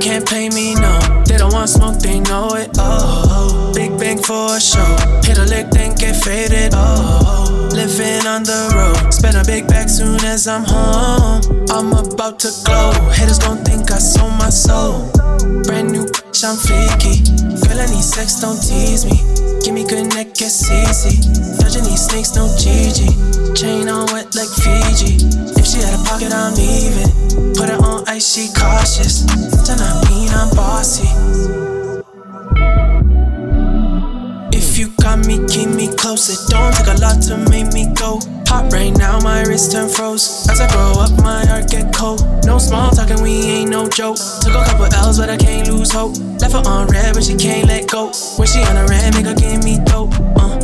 Can't 0.00 0.26
pay 0.26 0.48
me, 0.48 0.74
no. 0.74 0.98
They 1.26 1.36
don't 1.36 1.52
want 1.52 1.68
smoke, 1.68 1.98
they 1.98 2.20
know 2.20 2.48
it. 2.54 2.70
Oh, 2.78 3.70
big 3.74 3.98
bang 3.98 4.18
for 4.22 4.56
a 4.56 4.60
show. 4.60 4.96
Hit 5.22 5.38
a 5.38 5.44
lick, 5.44 5.70
then 5.70 5.94
get 5.94 6.16
faded. 6.16 6.72
Oh, 6.74 7.68
living 7.72 8.26
on 8.26 8.42
the 8.42 8.72
road. 8.74 9.12
Spend 9.12 9.36
a 9.36 9.44
big 9.44 9.68
bag 9.68 9.90
soon 9.90 10.24
as 10.24 10.48
I'm 10.48 10.64
home. 10.64 11.42
I'm 11.70 11.92
about 11.92 12.38
to 12.40 12.50
glow. 12.64 12.92
Haters 13.12 13.38
gon' 13.38 13.58
think 13.64 13.90
I 13.90 13.98
sold 13.98 14.32
my 14.32 14.50
soul. 14.50 15.10
Brand 15.64 15.92
new 15.92 16.06
bitch, 16.06 16.44
I'm 16.44 16.56
flaky. 16.56 17.22
Girl, 17.60 17.86
sex, 18.00 18.40
don't 18.40 18.56
tease 18.56 19.04
me. 19.04 19.39
Give 19.62 19.74
me 19.74 19.84
good 19.84 20.08
neck, 20.14 20.28
it's 20.40 20.70
easy. 20.70 21.20
Dodging 21.58 21.84
these 21.84 22.06
snakes, 22.06 22.34
no 22.34 22.46
GG. 22.48 23.54
Chain 23.54 23.88
on 23.88 24.06
wet 24.12 24.34
like 24.34 24.48
Fiji. 24.48 25.20
If 25.58 25.66
she 25.66 25.78
had 25.78 25.92
a 25.92 26.02
pocket, 26.04 26.32
I'm 26.32 26.54
leaving. 26.54 27.54
Put 27.54 27.68
her 27.68 27.76
on 27.84 28.08
ice, 28.08 28.34
she 28.34 28.48
cautious. 28.56 29.22
Does 29.22 29.76
not 29.76 30.08
mean 30.08 30.30
I'm 30.30 30.48
bossy. 30.56 31.08
If 34.56 34.78
you 34.78 34.88
got 35.02 35.26
me, 35.26 35.44
keep 35.46 35.68
me 35.68 35.94
close. 35.94 36.30
It 36.30 36.50
don't 36.50 36.72
take 36.74 36.86
a 36.86 37.00
lot 37.00 37.20
to 37.28 37.36
make 37.50 37.72
me 37.74 37.92
go. 37.94 38.18
Hot 38.50 38.72
right 38.72 38.90
now, 38.98 39.20
my 39.20 39.42
wrist 39.42 39.70
turn 39.70 39.88
froze. 39.88 40.48
As 40.50 40.60
I 40.60 40.66
grow 40.74 40.98
up, 40.98 41.14
my 41.22 41.46
heart 41.46 41.70
get 41.70 41.94
cold. 41.94 42.26
No 42.44 42.58
small 42.58 42.90
talking, 42.90 43.22
we 43.22 43.30
ain't 43.46 43.70
no 43.70 43.88
joke. 43.88 44.18
Took 44.42 44.58
a 44.58 44.64
couple 44.66 44.90
L's, 44.90 45.18
but 45.18 45.30
I 45.30 45.36
can't 45.36 45.68
lose 45.68 45.92
hope. 45.92 46.18
Left 46.42 46.54
her 46.54 46.62
on 46.66 46.88
red, 46.88 47.14
but 47.14 47.22
she 47.22 47.36
can't 47.36 47.68
let 47.68 47.88
go. 47.88 48.10
When 48.42 48.48
she 48.50 48.58
on 48.66 48.74
the 48.74 48.86
red, 48.90 49.14
make 49.14 49.26
her 49.30 49.38
give 49.38 49.62
me 49.62 49.78
dope. 49.86 50.10
Uh, 50.34 50.58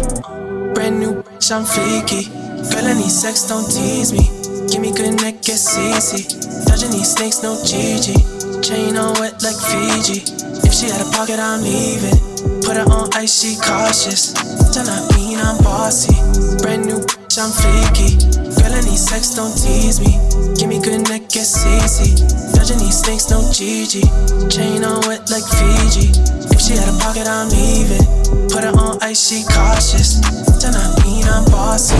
brand 0.75 0.99
new 0.99 1.22
bitch, 1.22 1.46
I'm 1.55 1.62
flaky. 1.62 2.27
Girl, 2.75 2.90
I 2.90 2.94
need 2.99 3.07
sex, 3.07 3.46
don't 3.46 3.62
tease 3.70 4.11
me. 4.11 4.35
Give 4.66 4.83
me 4.83 4.90
good 4.90 5.14
neck, 5.22 5.46
get 5.46 5.62
easy. 5.62 6.27
Dodging 6.66 6.90
these 6.90 7.14
snakes, 7.14 7.46
no 7.46 7.55
GG. 7.55 8.66
Chain 8.66 8.96
on 8.96 9.14
wet 9.22 9.38
like 9.46 9.55
Fiji. 9.55 10.27
If 10.66 10.75
she 10.75 10.90
had 10.90 11.07
a 11.07 11.09
pocket, 11.14 11.38
I'm 11.38 11.62
leaving. 11.62 12.18
Put 12.66 12.83
her 12.83 12.87
on 12.90 13.14
ice, 13.14 13.31
she 13.31 13.55
cautious. 13.55 14.35
Does 14.75 14.90
not 14.90 15.14
mean 15.14 15.38
I'm 15.38 15.62
bossy. 15.62 16.18
Brand 16.59 16.85
new 16.87 16.99
bitch, 17.37 17.42
I'm 17.42 17.53
flaky. 17.53 18.16
Girl, 18.61 18.72
I 18.72 18.81
need 18.83 18.99
sex, 18.99 19.35
don't 19.35 19.53
tease 19.53 20.01
me. 20.01 20.18
Give 20.55 20.68
me 20.68 20.81
good 20.81 21.09
neck, 21.09 21.22
it's 21.35 21.64
easy. 21.66 22.25
Dodging 22.55 22.79
these 22.79 23.01
snakes, 23.03 23.31
no 23.31 23.40
GG. 23.40 24.51
Chain 24.51 24.85
on 24.85 25.01
wet 25.07 25.31
like 25.31 25.44
Fiji. 25.44 26.12
If 26.51 26.61
she 26.61 26.75
had 26.75 26.88
a 26.88 26.99
pocket, 26.99 27.27
I'm 27.27 27.49
leaving. 27.49 28.05
Put 28.49 28.64
her 28.64 28.72
on 28.79 28.99
ice, 29.03 29.29
she 29.29 29.44
cautious. 29.44 30.20
Does 30.61 30.72
not 30.72 31.05
mean 31.05 31.25
I'm 31.25 31.44
bossy. 31.46 31.96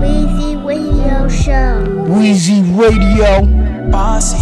Weezy 0.00 0.64
Radio 0.64 1.28
Show. 1.28 1.84
Weezy 2.08 2.62
Radio. 2.78 3.57
Bossy. 3.90 4.36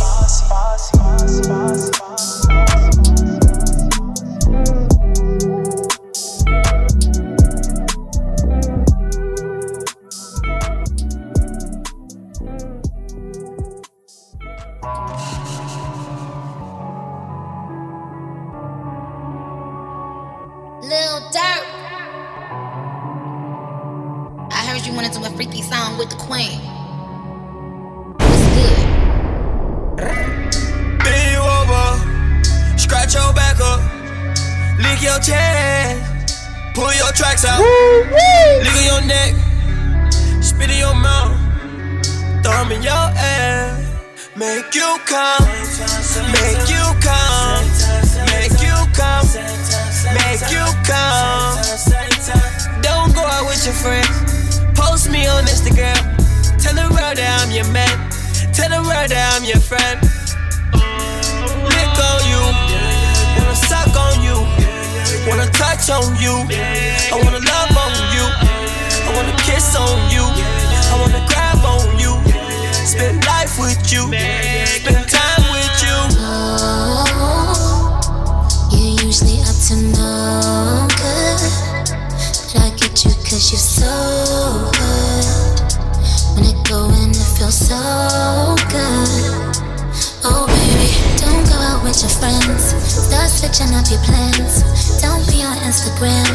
Lil. 20.83 21.23
I 24.51 24.67
heard 24.67 24.87
you 24.87 24.93
wanted 24.95 25.13
to 25.13 25.19
do 25.19 25.25
a 25.25 25.31
freaky 25.31 25.63
song 25.63 25.99
with 25.99 26.11
the 26.11 26.17
queen. 26.17 26.76
Your 37.43 37.53
out, 37.53 37.61
lick 38.63 38.77
on 38.77 38.85
your 38.85 39.03
neck, 39.07 39.35
spit 40.43 40.71
in 40.71 40.79
your 40.79 40.95
mouth, 40.95 41.37
thumb 42.43 42.73
in 42.73 42.83
your 42.83 42.93
ass, 42.93 43.85
make 44.37 44.75
you 44.75 44.97
come, 45.05 45.45
make 46.33 46.69
you 46.69 46.85
come, 47.03 47.65
make 48.33 48.57
you 48.63 48.77
come, 48.95 49.27
make 50.15 50.45
you 50.51 50.65
come. 50.85 51.61
Don't 52.83 53.15
go 53.15 53.21
out 53.21 53.45
with 53.47 53.65
your 53.65 53.75
friends, 53.75 54.61
post 54.75 55.11
me 55.11 55.27
on 55.27 55.45
Instagram, 55.45 56.01
tell 56.59 56.75
the 56.75 56.89
world 56.95 57.17
that 57.19 57.43
I'm 57.43 57.51
your 57.51 57.69
man, 57.73 58.11
tell 58.55 58.71
the 58.71 58.83
world 58.89 59.11
that 59.11 59.37
I'm 59.37 59.45
your 59.45 59.61
friend 59.61 60.06
touch 65.77 65.91
on 65.91 66.17
you, 66.17 66.33
I 67.13 67.21
wanna 67.23 67.41
love 67.41 67.77
on 67.77 67.93
you, 68.15 68.25
I 69.05 69.13
wanna 69.15 69.37
kiss 69.37 69.77
on 69.77 70.11
you, 70.11 70.25
I 70.25 70.97
wanna 71.01 71.25
grab 71.29 71.65
on 71.65 71.99
you, 71.99 72.17
spend 72.73 73.25
life 73.27 73.59
with 73.59 73.93
you, 73.93 74.09
spend 74.65 75.09
time 75.09 75.45
with 75.53 75.83
you. 75.85 75.99
Oh, 76.19 77.05
you're 78.73 79.05
usually 79.05 79.41
up 79.43 79.57
to 79.69 79.77
no 79.77 80.89
good. 80.97 81.41
But 82.53 82.63
I 82.63 82.71
get 82.77 83.05
you 83.05 83.13
cause 83.29 83.51
you're 83.53 83.61
so 83.61 84.71
good. 84.73 85.25
When 86.35 86.45
it 86.47 86.69
go 86.69 86.89
in, 86.89 87.11
it 87.11 87.29
feels 87.37 87.59
so 87.69 88.57
good. 88.71 89.09
Oh, 90.25 90.47
baby, 90.47 90.91
don't 91.21 91.45
go 91.49 91.57
out 91.57 91.85
with 91.85 92.01
your 92.01 92.11
friends. 92.11 92.75
Start 92.89 93.31
switching 93.31 93.75
up 93.75 93.91
your 93.91 94.01
plans. 94.01 94.76
On 95.47 95.57
Instagram. 95.63 96.27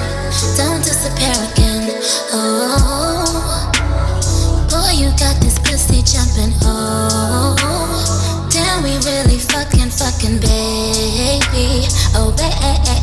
Don't 0.56 0.82
disappear 0.84 1.36
again. 1.52 2.02
Oh, 2.32 3.72
boy, 4.72 4.92
you 4.96 5.10
got 5.20 5.36
this 5.42 5.60
pussy 5.60 6.02
jumping. 6.02 6.54
Oh, 6.64 7.56
damn, 8.50 8.84
we 8.84 8.96
really 9.06 9.38
fucking 9.38 9.82
motherfucking 10.02 10.42
baby. 10.42 11.88
Oh, 12.16 12.32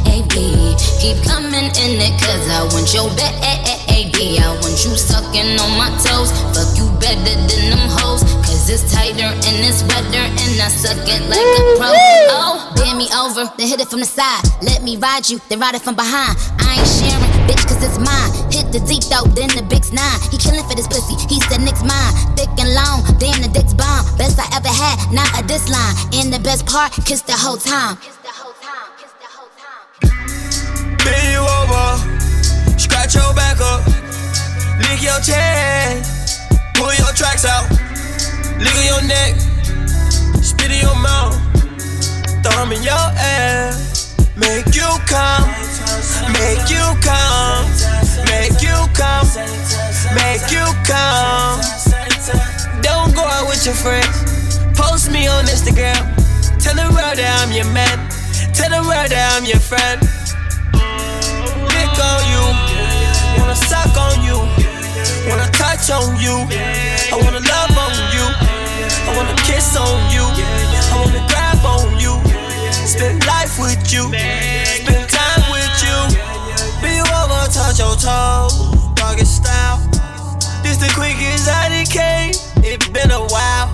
baby. 0.04 0.74
Keep 1.00 1.22
coming 1.24 1.54
in 1.54 2.00
it, 2.00 2.14
cause 2.20 2.48
I 2.48 2.66
want 2.72 2.92
your 2.92 3.08
baby. 3.14 4.38
I 4.38 4.52
want 4.60 4.84
you 4.84 4.96
sucking 4.96 5.60
on 5.60 5.78
my 5.78 5.90
toes. 6.02 6.32
Fuck 6.54 6.76
you 6.76 6.90
better 6.98 7.22
than 7.22 7.70
them 7.70 7.88
hoes. 8.00 8.22
Cause 8.68 8.84
it's 8.84 8.92
tighter 8.92 9.32
and 9.32 9.56
it's 9.64 9.80
wetter, 9.88 10.20
and 10.28 10.60
I 10.60 10.68
suck 10.68 11.00
it 11.08 11.24
like 11.24 11.40
a 11.40 11.62
pro. 11.80 11.88
Oh, 12.28 12.68
bend 12.76 13.00
me 13.00 13.08
over, 13.16 13.48
then 13.56 13.64
hit 13.64 13.80
it 13.80 13.88
from 13.88 14.00
the 14.00 14.04
side. 14.04 14.44
Let 14.60 14.84
me 14.84 15.00
ride 15.00 15.24
you, 15.24 15.40
then 15.48 15.56
ride 15.56 15.72
it 15.72 15.80
from 15.80 15.96
behind. 15.96 16.36
I 16.60 16.76
ain't 16.76 16.84
sharing, 16.84 17.32
bitch, 17.48 17.64
cause 17.64 17.80
it's 17.80 17.96
mine. 17.96 18.28
Hit 18.52 18.68
the 18.68 18.84
deep 18.84 19.08
though, 19.08 19.24
then 19.32 19.48
the 19.56 19.64
big's 19.64 19.88
nine. 19.88 20.20
He 20.28 20.36
killing 20.36 20.68
for 20.68 20.76
this 20.76 20.84
pussy, 20.84 21.16
he 21.32 21.40
said 21.48 21.64
Nick's 21.64 21.80
mine. 21.80 22.12
Thick 22.36 22.52
and 22.60 22.68
long, 22.76 23.08
damn 23.16 23.40
the 23.40 23.48
dick's 23.48 23.72
bomb. 23.72 24.04
Best 24.20 24.36
I 24.36 24.44
ever 24.52 24.68
had, 24.68 25.00
not 25.16 25.32
a 25.32 25.40
diss 25.48 25.64
line. 25.72 25.96
And 26.20 26.28
the 26.28 26.40
best 26.44 26.68
part, 26.68 26.92
kiss 27.08 27.24
the 27.24 27.40
whole 27.40 27.56
time. 27.56 27.96
Kiss 28.04 28.20
the 28.20 28.28
whole 28.36 28.52
time 28.60 28.92
kiss 29.00 29.16
the 29.16 29.32
whole 29.32 29.48
time 29.56 29.80
bend 31.08 31.24
you 31.32 31.40
over, 31.40 31.96
scratch 32.76 33.16
your 33.16 33.32
back 33.32 33.56
up, 33.64 33.80
lick 34.84 35.00
your 35.00 35.16
chest, 35.24 36.52
pull 36.76 36.92
your 37.00 37.16
tracks 37.16 37.48
out, 37.48 37.64
lick 38.58 38.74
on 38.74 38.84
your 38.84 39.02
neck, 39.06 39.34
spit 40.42 40.70
in 40.70 40.80
your 40.80 40.96
mouth, 40.96 41.36
thumb 42.42 42.72
in 42.72 42.82
your 42.82 43.06
ass, 43.18 44.16
make 44.36 44.74
you 44.74 44.88
come, 45.06 45.48
make 46.34 46.66
you 46.70 46.84
come, 47.00 47.64
make 48.26 48.60
you 48.62 48.76
come, 48.94 49.26
make 50.14 50.44
you 50.50 50.66
come. 50.84 51.60
Don't 52.82 53.14
go 53.14 53.22
out 53.22 53.46
with 53.48 53.64
your 53.64 53.74
friends, 53.74 54.58
post 54.74 55.10
me 55.10 55.26
on 55.28 55.44
Instagram, 55.46 56.02
tell 56.58 56.74
the 56.74 56.88
world 56.94 57.16
that 57.18 57.42
I'm 57.42 57.52
your 57.52 57.70
man, 57.72 57.98
tell 58.54 58.70
the 58.70 58.82
world 58.86 59.10
that 59.10 59.36
I'm 59.36 59.44
your 59.44 59.60
friend. 59.60 60.00
Lick 61.74 61.98
on 61.98 62.22
you, 62.32 62.44
wanna 63.38 63.56
suck 63.56 63.94
on 63.96 64.22
you, 64.24 64.38
wanna 65.28 65.48
touch 65.52 65.90
on 65.90 66.16
you, 66.20 66.46
I 67.12 67.16
wanna 67.16 67.40
love 67.40 67.74
on 67.76 67.94
you, 68.14 68.26
I 69.06 69.12
wanna 69.16 69.36
kiss 69.42 69.76
on 69.76 69.98
you, 70.12 70.24
I 70.24 70.96
wanna 71.00 71.24
grab 71.28 71.64
on 71.64 71.98
you, 72.00 72.14
spend 72.86 73.24
life 73.26 73.58
with 73.58 73.92
you, 73.92 74.08
spend 74.64 75.08
time 75.10 75.44
with 75.50 75.74
you, 75.84 75.98
be 76.82 77.00
over, 77.00 77.42
touch 77.52 77.78
your 77.78 77.96
toes, 77.96 78.54
doggy 78.94 79.24
style. 79.24 79.78
This 80.62 80.76
the 80.76 80.90
quickest 80.94 81.48
I 81.48 81.68
done 81.68 81.86
came, 81.86 82.32
it 82.64 82.92
been 82.92 83.10
a 83.10 83.20
while. 83.28 83.72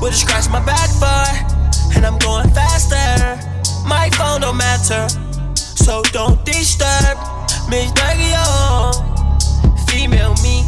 Would've 0.00 0.16
scratched 0.16 0.50
my 0.50 0.64
back 0.64 0.90
for, 1.00 1.96
and 1.96 2.04
I'm 2.04 2.18
going 2.18 2.50
faster. 2.50 3.38
My 3.86 4.10
phone 4.10 4.40
don't 4.40 4.56
matter. 4.56 5.08
So 5.54 6.02
don't 6.12 6.44
disturb. 6.44 7.18
Miss 7.68 7.92
Daggy 7.92 8.32
Female 10.04 10.34
me. 10.42 10.60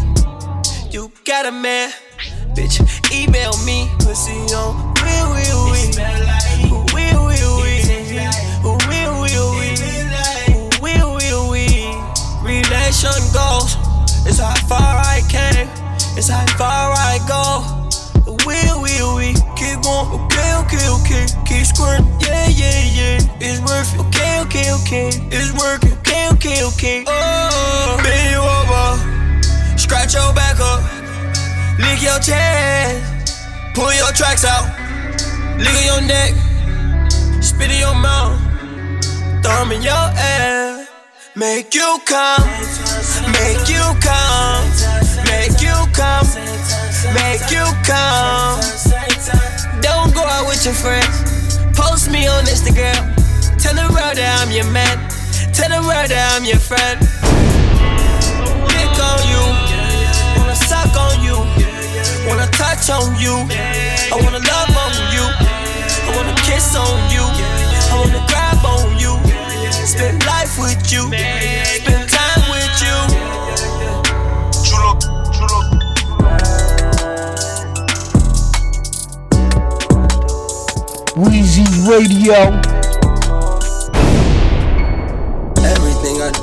You 0.90 1.12
got 1.26 1.44
a 1.44 1.52
man. 1.52 1.92
Bitch, 2.56 2.80
email 3.12 3.52
me. 3.66 3.86
Pussy 3.98 4.32
on 4.56 4.72
Ooh, 4.72 4.94
Wee 5.04 5.20
wee 5.28 5.52
wee 5.68 5.92
Ooh, 6.72 6.88
Wee 6.96 7.12
wee 7.20 7.44
wee 7.60 7.84
Ooh, 8.64 8.80
Wee 10.80 11.02
wee 11.12 11.36
wee 11.52 11.92
Relation 12.48 13.20
goes 13.36 13.76
It's 14.24 14.38
how 14.38 14.56
far 14.64 15.04
I 15.04 15.20
came. 15.28 15.68
It's 16.16 16.28
how 16.28 16.46
far 16.56 16.94
I 16.96 17.20
go. 17.28 17.44
Wee 18.46 18.72
wee 18.80 19.04
wee 19.16 19.34
Keep 19.54 19.82
going 19.82 20.24
Okay, 20.24 20.50
okay, 20.64 20.88
okay. 20.96 21.26
Keep 21.44 21.66
squirting. 21.66 22.06
Yeah, 22.20 22.48
yeah, 22.48 22.80
yeah. 22.96 23.36
It's 23.38 23.60
worth 23.60 23.92
it. 23.92 24.00
Okay, 24.00 24.40
okay, 24.46 24.72
okay. 24.80 25.08
It's 25.30 25.52
working 25.60 25.92
Okay, 25.98 26.28
okay, 26.32 26.64
okay. 26.64 27.04
Oh 27.06 27.66
you 28.32 28.38
over 28.38 28.85
Scratch 29.86 30.14
your 30.14 30.34
back 30.34 30.58
up. 30.58 30.82
Lick 31.78 32.02
your 32.02 32.18
chest. 32.18 33.46
Pull 33.72 33.94
your 33.94 34.10
tracks 34.10 34.44
out. 34.44 34.66
Lick 35.58 35.86
your 35.86 36.00
neck. 36.00 36.34
Spit 37.40 37.70
in 37.70 37.78
your 37.78 37.94
mouth. 37.94 38.34
Thumb 39.44 39.70
in 39.70 39.82
your 39.82 39.94
ass. 39.94 40.88
Make 41.36 41.72
you 41.72 42.00
come. 42.04 42.42
Make 43.30 43.70
you 43.70 43.86
come. 44.02 44.66
Make 45.22 45.62
you 45.62 45.78
come. 45.94 46.26
Make 47.14 47.46
you 47.54 47.66
come. 47.86 48.58
Don't 49.82 50.12
go 50.12 50.26
out 50.26 50.48
with 50.48 50.64
your 50.64 50.74
friends. 50.74 51.62
Post 51.78 52.10
me 52.10 52.26
on 52.26 52.42
Instagram. 52.46 53.14
Tell 53.62 53.76
the 53.76 53.86
world 53.94 54.18
that 54.18 54.42
I'm 54.42 54.50
your 54.50 54.68
man. 54.72 54.98
Tell 55.54 55.70
the 55.70 55.86
world 55.86 56.10
that 56.10 56.34
I'm 56.34 56.44
your 56.44 56.58
friend. 56.58 56.98
Lick 58.66 58.98
on 58.98 59.30
you 59.30 59.75
Wanna 60.56 60.68
suck 60.68 60.96
on 60.96 61.22
you. 61.22 61.36
Wanna 62.26 62.46
touch 62.52 62.88
on 62.88 63.14
you. 63.20 63.34
I 64.10 64.16
wanna 64.22 64.38
love 64.40 64.72
on 64.72 64.94
you. 65.12 65.24
I 66.08 66.16
wanna 66.16 66.34
kiss 66.48 66.74
on 66.74 67.10
you. 67.12 67.20
I 67.20 68.00
wanna 68.00 68.24
grab 68.26 68.64
on 68.64 68.98
you. 68.98 69.12
Spend 69.70 70.24
life 70.24 70.58
with 70.58 70.90
you. 70.90 71.12
Spend 71.12 72.08
time 72.08 72.42
with 72.48 72.80
you. 72.80 72.96
Chulo, 74.64 74.96
chulo. 75.30 75.60
Weezy 81.16 81.66
Radio. 81.86 82.75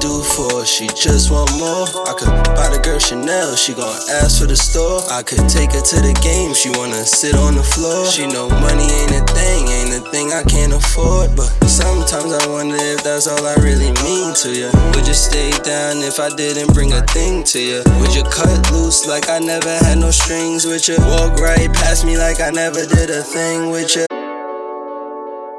Everything 0.04 0.20
I 0.20 0.20
do 0.20 0.24
for 0.24 0.66
she 0.66 0.88
just 0.88 1.32
want 1.32 1.51
more. 1.58 1.88
I 2.08 2.14
could 2.18 2.30
buy 2.56 2.70
the 2.70 2.80
girl 2.84 2.99
Chanel, 2.99 3.56
she 3.56 3.74
gon' 3.74 3.95
ask 4.22 4.39
for 4.39 4.47
the 4.47 4.56
store. 4.56 5.01
I 5.10 5.24
could 5.24 5.47
take 5.49 5.72
her 5.72 5.82
to 5.82 5.97
the 6.01 6.14
game, 6.22 6.54
she 6.54 6.70
wanna 6.70 7.04
sit 7.06 7.36
on 7.36 7.56
the 7.56 7.64
floor. 7.64 8.06
She 8.08 8.28
know 8.28 8.49
money 8.49 8.84
ain't 8.84 9.12
a 9.12 9.24
thing, 9.34 9.68
ain't 9.68 9.93
a 9.95 10.01
thing 10.12 10.32
I 10.32 10.43
can't 10.43 10.74
afford. 10.74 11.36
But 11.36 11.49
sometimes 11.68 12.34
I 12.34 12.47
wonder 12.47 12.78
if 12.78 13.04
that's 13.04 13.28
all 13.28 13.45
I 13.45 13.56
really 13.56 13.91
mean 14.04 14.34
to 14.43 14.51
you. 14.51 14.70
Would 14.93 15.08
you 15.08 15.14
stay 15.14 15.51
down 15.64 16.04
if 16.04 16.20
I 16.20 16.30
didn't 16.36 16.74
bring 16.74 16.93
a 16.93 17.01
thing 17.14 17.43
to 17.56 17.60
you? 17.60 17.82
Would 17.99 18.14
you 18.16 18.24
cut 18.24 18.72
loose 18.72 19.08
like 19.08 19.30
I 19.30 19.39
never 19.39 19.72
had 19.86 19.97
no 19.97 20.12
strings 20.12 20.66
with 20.66 20.88
you? 20.88 20.97
Walk 20.99 21.39
right 21.39 21.72
past 21.74 22.06
me 22.06 22.18
like 22.18 22.41
I 22.41 22.51
never 22.51 22.86
did 22.86 23.10
a 23.10 23.24
thing 23.24 23.70
with 23.70 23.95
you? 23.95 24.06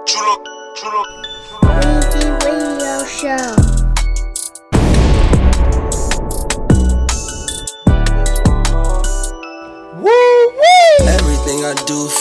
Chulo, 0.07 0.36
chulo. 0.76 1.03
Weezy 1.64 2.28
Radio 2.45 3.05
Show. 3.05 3.73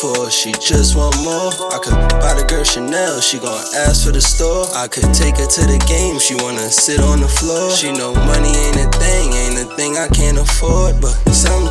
For 0.04 0.30
she 0.30 0.52
just 0.60 0.98
want 0.98 1.16
more. 1.24 1.48
I 1.72 1.80
could 1.80 1.96
buy 2.20 2.36
the 2.36 2.44
girl 2.44 2.66
Chanel, 2.66 3.22
she 3.22 3.40
gon' 3.40 3.64
ask 3.88 4.04
for 4.04 4.12
the 4.12 4.20
store. 4.20 4.68
I 4.76 4.92
could 4.92 5.08
take 5.16 5.40
her 5.40 5.48
to 5.48 5.64
the 5.64 5.80
game, 5.88 6.20
she 6.20 6.36
wanna 6.36 6.68
sit 6.68 7.00
on 7.00 7.22
the 7.22 7.32
floor. 7.32 7.72
She 7.72 7.88
know 7.96 8.12
money 8.12 8.52
ain't 8.52 8.84
a 8.84 8.92
thing, 9.00 9.32
ain't 9.32 9.64
a 9.64 9.68
thing 9.80 9.96
I 9.96 10.10
can't 10.12 10.38
afford. 10.38 11.00
But 11.00 11.16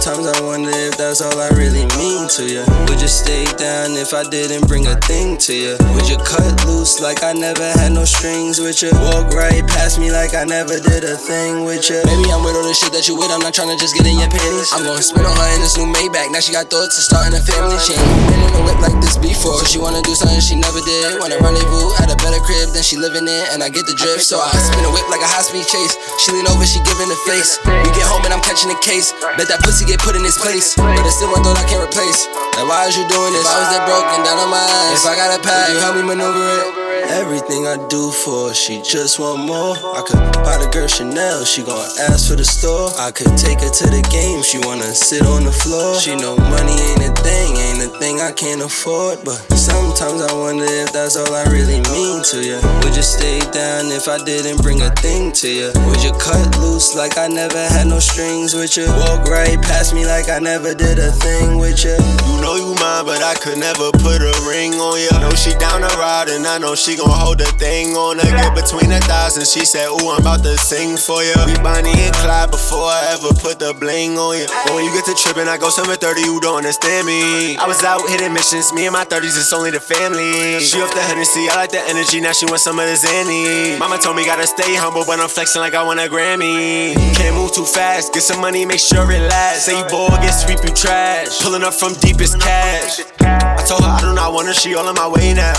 sometimes 0.02 0.34
I 0.34 0.42
wonder 0.42 0.74
if 0.74 0.98
that's 0.98 1.22
all 1.22 1.38
I 1.38 1.46
really 1.54 1.86
mean 1.94 2.26
to 2.34 2.42
you. 2.42 2.66
Would 2.90 2.98
you 2.98 3.06
stay 3.06 3.46
down 3.54 3.94
if 3.94 4.10
I 4.10 4.26
didn't 4.26 4.66
bring 4.66 4.90
a 4.90 4.98
thing 5.06 5.38
to 5.46 5.54
you? 5.54 5.78
Would 5.94 6.10
you 6.10 6.18
cut 6.26 6.42
loose 6.66 6.98
like 6.98 7.22
I 7.22 7.30
never 7.30 7.62
had 7.78 7.94
no 7.94 8.02
strings 8.02 8.58
with 8.58 8.82
you? 8.82 8.90
Walk 8.98 9.30
right 9.30 9.62
past 9.62 10.02
me 10.02 10.10
like 10.10 10.34
I 10.34 10.42
never 10.42 10.82
did 10.82 11.06
a 11.06 11.14
thing 11.14 11.62
with 11.62 11.86
you? 11.86 12.02
Maybe 12.02 12.34
I'm 12.34 12.42
with 12.42 12.58
all 12.58 12.66
the 12.66 12.74
shit 12.74 12.90
that 12.98 13.06
you 13.06 13.14
with, 13.14 13.30
I'm 13.30 13.46
not 13.46 13.54
tryna 13.54 13.78
just 13.78 13.94
get 13.94 14.02
in 14.02 14.18
your 14.18 14.26
panties. 14.26 14.74
I'm 14.74 14.82
gonna 14.82 14.98
spin 14.98 15.22
on 15.22 15.38
her 15.38 15.48
in 15.54 15.62
this 15.62 15.78
new 15.78 15.86
Maybach, 15.86 16.34
now 16.34 16.42
she 16.42 16.50
got 16.50 16.66
thoughts 16.66 16.98
of 16.98 17.06
starting 17.06 17.38
a 17.38 17.42
family. 17.46 17.78
She 17.78 17.94
ain't 17.94 18.26
been 18.26 18.42
in 18.42 18.58
a 18.58 18.62
whip 18.66 18.82
like 18.82 18.98
this 18.98 19.14
before. 19.14 19.62
She 19.70 19.78
wanna 19.78 20.02
do 20.02 20.18
something 20.18 20.42
she 20.42 20.58
never 20.58 20.82
did. 20.82 21.22
Wanna 21.22 21.38
rendezvous 21.38 21.94
at 22.02 22.10
a 22.10 22.18
better 22.18 22.42
crib 22.42 22.74
than 22.74 22.82
she 22.82 22.98
living 22.98 23.30
in, 23.30 23.44
and 23.54 23.62
I 23.62 23.70
get 23.70 23.86
the 23.86 23.94
drift. 23.94 24.26
So 24.26 24.42
I 24.42 24.50
spin 24.50 24.82
a 24.82 24.90
whip 24.90 25.06
like 25.14 25.22
a 25.22 25.30
high 25.30 25.46
speed 25.46 25.62
chase. 25.62 25.94
She 26.18 26.34
lean 26.34 26.50
over, 26.50 26.66
she 26.66 26.82
giving 26.82 27.06
the 27.06 27.20
face. 27.22 27.62
We 27.86 27.94
get 27.94 28.02
home 28.10 28.26
and 28.26 28.34
I'm 28.34 28.42
catching 28.42 28.74
a 28.74 28.78
case. 28.82 29.14
Bet 29.38 29.46
that 29.46 29.62
pussy 29.62 29.86
get 29.92 30.00
put 30.00 30.16
in 30.16 30.22
this 30.22 30.38
place. 30.40 30.74
But 30.74 31.04
it's 31.04 31.16
still 31.16 31.30
one 31.30 31.44
thought 31.44 31.60
I 31.60 31.68
can't 31.68 31.84
replace. 31.84 32.24
Like, 32.56 32.64
why 32.64 32.88
is 32.88 32.96
you 32.96 33.04
doing 33.08 33.32
this? 33.36 33.44
If 33.44 33.52
I 33.52 33.60
was 33.60 33.70
that 33.76 33.84
broken 33.84 34.24
down 34.24 34.38
on 34.40 34.48
my 34.48 34.64
ass. 34.64 35.04
If 35.04 35.04
I 35.04 35.14
got 35.16 35.36
a 35.36 35.40
pad, 35.44 35.68
you 35.72 35.78
help 35.84 35.96
me 35.96 36.02
maneuver 36.02 36.48
it. 36.48 36.81
Everything 37.12 37.66
I 37.66 37.76
do 37.92 38.10
for 38.10 38.48
her, 38.48 38.54
she 38.54 38.80
just 38.80 39.20
want 39.20 39.44
more. 39.44 39.76
I 39.76 40.00
could 40.00 40.16
buy 40.40 40.56
the 40.56 40.64
girl 40.72 40.88
Chanel, 40.88 41.44
she 41.44 41.62
gon' 41.62 41.84
ask 42.08 42.32
for 42.32 42.36
the 42.40 42.44
store. 42.44 42.88
I 42.96 43.12
could 43.12 43.36
take 43.36 43.60
her 43.60 43.68
to 43.68 43.86
the 43.92 44.00
game, 44.08 44.40
she 44.40 44.56
wanna 44.64 44.88
sit 44.96 45.20
on 45.28 45.44
the 45.44 45.52
floor. 45.52 45.92
She 46.00 46.16
know 46.16 46.40
money 46.48 46.72
ain't 46.72 47.04
a 47.04 47.12
thing, 47.20 47.52
ain't 47.60 47.84
a 47.84 47.92
thing 48.00 48.24
I 48.24 48.32
can't 48.32 48.64
afford. 48.64 49.20
But 49.28 49.36
sometimes 49.52 50.24
I 50.24 50.32
wonder 50.32 50.64
if 50.64 50.96
that's 50.96 51.20
all 51.20 51.28
I 51.36 51.44
really 51.52 51.84
mean 51.92 52.24
to 52.32 52.40
you. 52.40 52.56
Would 52.80 52.96
you 52.96 53.04
stay 53.04 53.44
down 53.52 53.92
if 53.92 54.08
I 54.08 54.16
didn't 54.24 54.64
bring 54.64 54.80
a 54.80 54.88
thing 55.04 55.36
to 55.44 55.48
you? 55.52 55.68
Would 55.92 56.00
you 56.00 56.16
cut 56.16 56.48
loose 56.64 56.96
like 56.96 57.20
I 57.20 57.28
never 57.28 57.60
had 57.60 57.92
no 57.92 58.00
strings 58.00 58.56
with 58.56 58.72
you? 58.80 58.88
Walk 59.04 59.28
right 59.28 59.60
past 59.60 59.92
me 59.92 60.08
like 60.08 60.32
I 60.32 60.40
never 60.40 60.72
did 60.72 60.96
a 60.96 61.12
thing 61.12 61.60
with 61.60 61.84
you. 61.84 61.92
You 61.92 62.40
know 62.40 62.56
you 62.56 62.72
mine, 62.80 63.04
but 63.04 63.20
I 63.20 63.36
could 63.36 63.60
never 63.60 63.92
put 64.00 64.24
a 64.24 64.32
ring 64.48 64.80
on 64.80 64.96
you. 64.96 65.12
Know 65.20 65.36
she 65.36 65.52
down 65.60 65.84
the 65.84 65.92
ride, 66.00 66.32
and 66.32 66.48
I 66.48 66.56
know 66.56 66.74
she 66.74 66.96
gon' 66.96 67.01
hold 67.06 67.38
the 67.38 67.50
thing 67.58 67.96
on 67.96 68.18
her. 68.18 68.30
Get 68.30 68.54
between 68.54 68.90
the 68.90 69.00
thighs, 69.04 69.36
and 69.36 69.46
she 69.46 69.64
said, 69.64 69.88
Ooh, 69.88 70.10
I'm 70.10 70.20
about 70.20 70.42
to 70.44 70.56
sing 70.58 70.96
for 70.96 71.22
you. 71.22 71.34
We 71.46 71.54
Bonnie 71.62 71.94
and 71.94 72.14
Clyde 72.20 72.50
before 72.50 72.86
I 72.86 73.16
ever 73.16 73.32
put 73.34 73.58
the 73.58 73.74
bling 73.74 74.18
on 74.18 74.38
you. 74.38 74.46
But 74.66 74.74
when 74.74 74.84
you 74.84 74.92
get 74.92 75.04
to 75.06 75.14
tripping, 75.14 75.48
I 75.48 75.58
go 75.58 75.70
730, 75.70 76.22
you 76.22 76.40
don't 76.40 76.62
understand 76.62 77.06
me. 77.06 77.56
I 77.56 77.66
was 77.66 77.82
out 77.84 78.02
hitting 78.08 78.32
missions, 78.32 78.72
me 78.72 78.86
and 78.86 78.92
my 78.92 79.04
30s, 79.04 79.36
it's 79.38 79.52
only 79.52 79.70
the 79.70 79.80
family. 79.80 80.60
She 80.60 80.80
off 80.80 80.92
the 80.94 81.02
Hennessy, 81.02 81.48
I 81.48 81.66
like 81.66 81.72
the 81.72 81.82
energy, 81.88 82.20
now 82.20 82.32
she 82.32 82.46
wants 82.46 82.64
some 82.64 82.78
of 82.78 82.86
the 82.86 82.94
Zanny. 82.94 83.78
Mama 83.78 83.98
told 83.98 84.16
me 84.16 84.24
gotta 84.24 84.46
stay 84.46 84.74
humble, 84.76 85.04
but 85.06 85.20
I'm 85.20 85.28
flexing 85.28 85.60
like 85.60 85.74
I 85.74 85.82
want 85.82 86.00
a 86.00 86.08
Grammy. 86.08 86.94
Can't 87.16 87.34
move 87.34 87.52
too 87.52 87.64
fast, 87.64 88.12
get 88.12 88.22
some 88.22 88.40
money, 88.40 88.64
make 88.64 88.80
sure 88.80 89.10
it 89.10 89.22
lasts. 89.28 89.66
Say 89.66 89.78
you 89.78 89.84
bored, 89.88 90.20
get 90.20 90.32
sweep 90.32 90.60
you 90.64 90.74
trash. 90.74 91.40
Pulling 91.42 91.62
up 91.62 91.74
from 91.74 91.94
deepest 91.94 92.40
cash. 92.40 93.00
I 93.20 93.62
told 93.66 93.82
her 93.82 93.90
I 93.90 94.00
do 94.00 94.14
not 94.14 94.32
want 94.32 94.48
her, 94.48 94.54
she 94.54 94.74
all 94.74 94.86
on 94.86 94.94
my 94.94 95.08
way 95.08 95.34
now. 95.34 95.54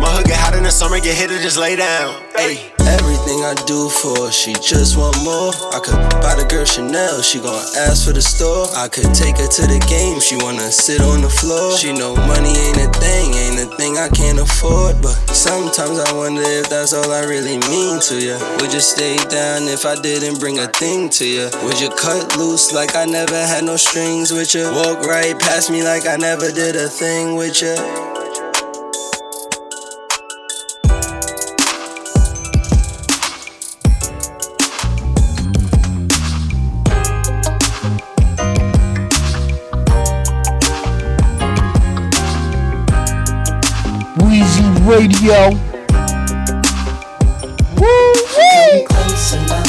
My 0.00 0.22
get 0.26 0.38
hot 0.38 0.54
in 0.54 0.64
the 0.64 0.70
summer, 0.70 0.98
get 0.98 1.16
hit 1.16 1.30
or 1.30 1.38
just 1.38 1.58
lay 1.58 1.76
down. 1.76 2.22
Ayy. 2.34 2.76
Everything 2.86 3.42
I 3.42 3.54
do 3.66 3.88
for 3.88 4.26
her, 4.26 4.30
she 4.30 4.54
just 4.54 4.96
want 4.96 5.18
more. 5.22 5.50
I 5.74 5.80
could 5.82 5.98
buy 6.22 6.38
the 6.38 6.46
girl 6.46 6.64
Chanel, 6.64 7.20
she 7.22 7.38
gon' 7.40 7.58
ask 7.90 8.06
for 8.06 8.12
the 8.12 8.22
store. 8.22 8.66
I 8.78 8.86
could 8.86 9.10
take 9.10 9.38
her 9.38 9.46
to 9.46 9.62
the 9.66 9.82
game, 9.90 10.20
she 10.20 10.36
wanna 10.38 10.70
sit 10.70 11.00
on 11.02 11.22
the 11.22 11.28
floor. 11.28 11.76
She 11.76 11.92
know 11.92 12.14
money 12.14 12.54
ain't 12.54 12.78
a 12.78 12.90
thing, 12.98 13.34
ain't 13.34 13.58
a 13.58 13.66
thing 13.74 13.98
I 13.98 14.08
can't 14.08 14.38
afford. 14.38 15.02
But 15.02 15.14
sometimes 15.34 15.98
I 15.98 16.12
wonder 16.14 16.42
if 16.42 16.70
that's 16.70 16.92
all 16.92 17.10
I 17.10 17.26
really 17.26 17.58
mean 17.66 17.98
to 18.06 18.14
you. 18.22 18.38
Would 18.62 18.72
you 18.72 18.80
stay 18.80 19.18
down 19.26 19.66
if 19.66 19.84
I 19.84 19.98
didn't 20.00 20.38
bring 20.38 20.58
a 20.58 20.68
thing 20.68 21.10
to 21.18 21.26
you? 21.26 21.50
Would 21.66 21.80
you 21.80 21.90
cut 21.90 22.36
loose 22.38 22.72
like 22.72 22.94
I 22.94 23.04
never 23.04 23.36
had 23.36 23.64
no 23.64 23.76
strings 23.76 24.32
with 24.32 24.54
you? 24.54 24.70
Walk 24.70 25.02
right 25.02 25.38
past 25.38 25.70
me 25.70 25.82
like 25.82 26.06
I 26.06 26.16
never 26.16 26.50
did 26.52 26.76
a 26.76 26.88
thing 26.88 27.34
with 27.34 27.62
you? 27.62 27.74
Radio. 44.86 45.50
Woo 47.76 49.65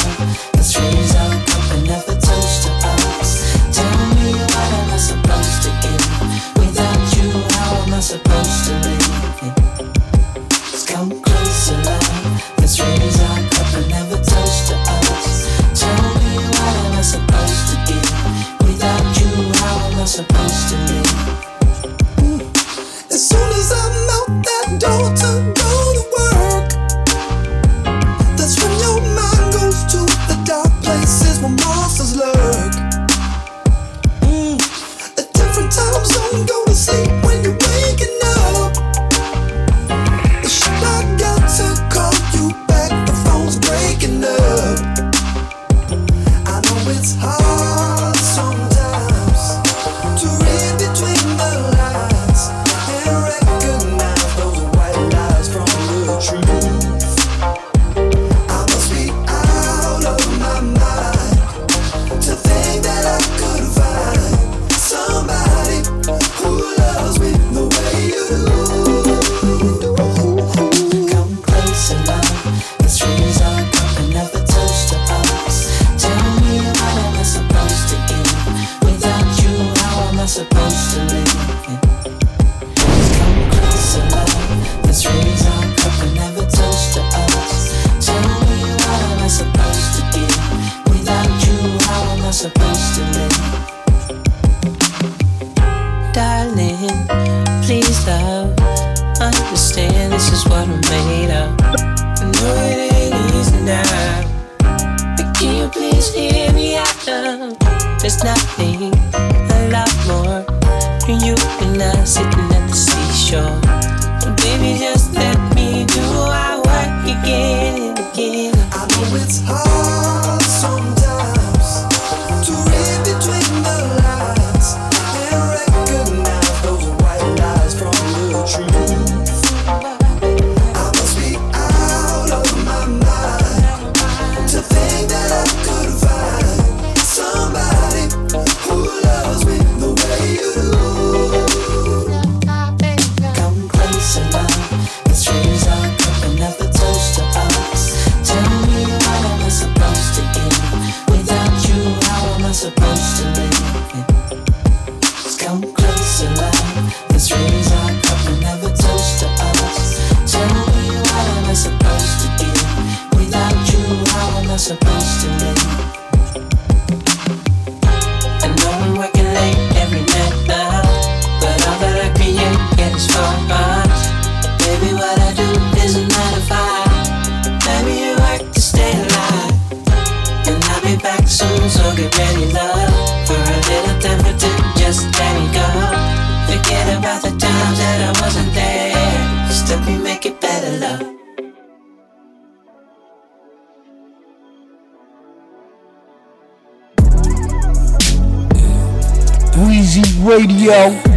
Radio. 200.68 201.07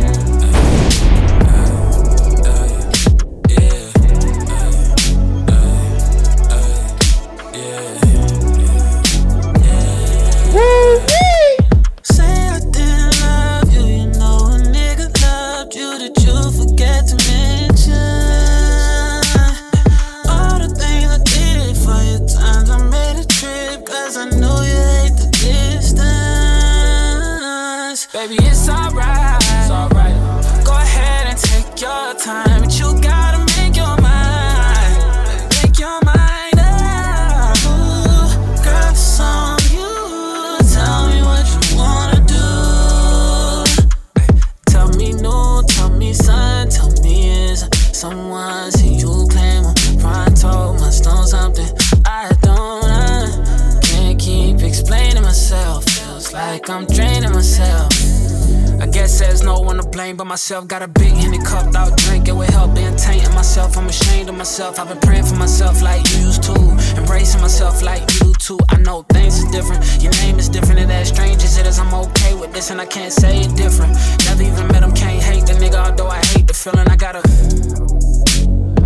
But 60.17 60.25
myself. 60.25 60.67
Got 60.67 60.81
a 60.81 60.87
big 60.87 61.13
henny 61.13 61.37
cup 61.39 61.75
out 61.75 61.97
drinking 61.97 62.37
with 62.37 62.49
help 62.49 62.75
being 62.75 62.95
tainting 62.95 63.33
myself. 63.33 63.77
I'm 63.77 63.87
ashamed 63.87 64.29
of 64.29 64.35
myself. 64.35 64.79
I've 64.79 64.87
been 64.87 64.99
praying 64.99 65.25
for 65.25 65.35
myself 65.35 65.81
like 65.81 66.01
you 66.11 66.25
used 66.25 66.43
to. 66.43 66.55
Embracing 66.97 67.41
myself 67.41 67.81
like 67.81 68.01
you 68.19 68.33
too. 68.39 68.59
I 68.69 68.77
know 68.77 69.03
things 69.13 69.39
is 69.39 69.51
different. 69.51 69.83
Your 70.01 70.11
name 70.23 70.39
is 70.39 70.49
different 70.49 70.79
and 70.79 70.91
as 70.91 71.09
strange 71.09 71.43
as 71.43 71.57
it 71.57 71.65
is, 71.65 71.79
I'm 71.79 71.93
okay 71.93 72.33
with 72.35 72.53
this 72.53 72.71
and 72.71 72.81
I 72.81 72.85
can't 72.85 73.13
say 73.13 73.41
it 73.41 73.55
different. 73.55 73.93
Never 74.25 74.43
even 74.43 74.67
met 74.67 74.83
him, 74.83 74.93
can't 74.93 75.21
hate 75.21 75.45
the 75.45 75.53
nigga, 75.53 75.85
although 75.85 76.07
I 76.07 76.21
hate 76.33 76.47
the 76.47 76.53
feeling. 76.53 76.87
I 76.89 76.95
gotta. 76.95 77.21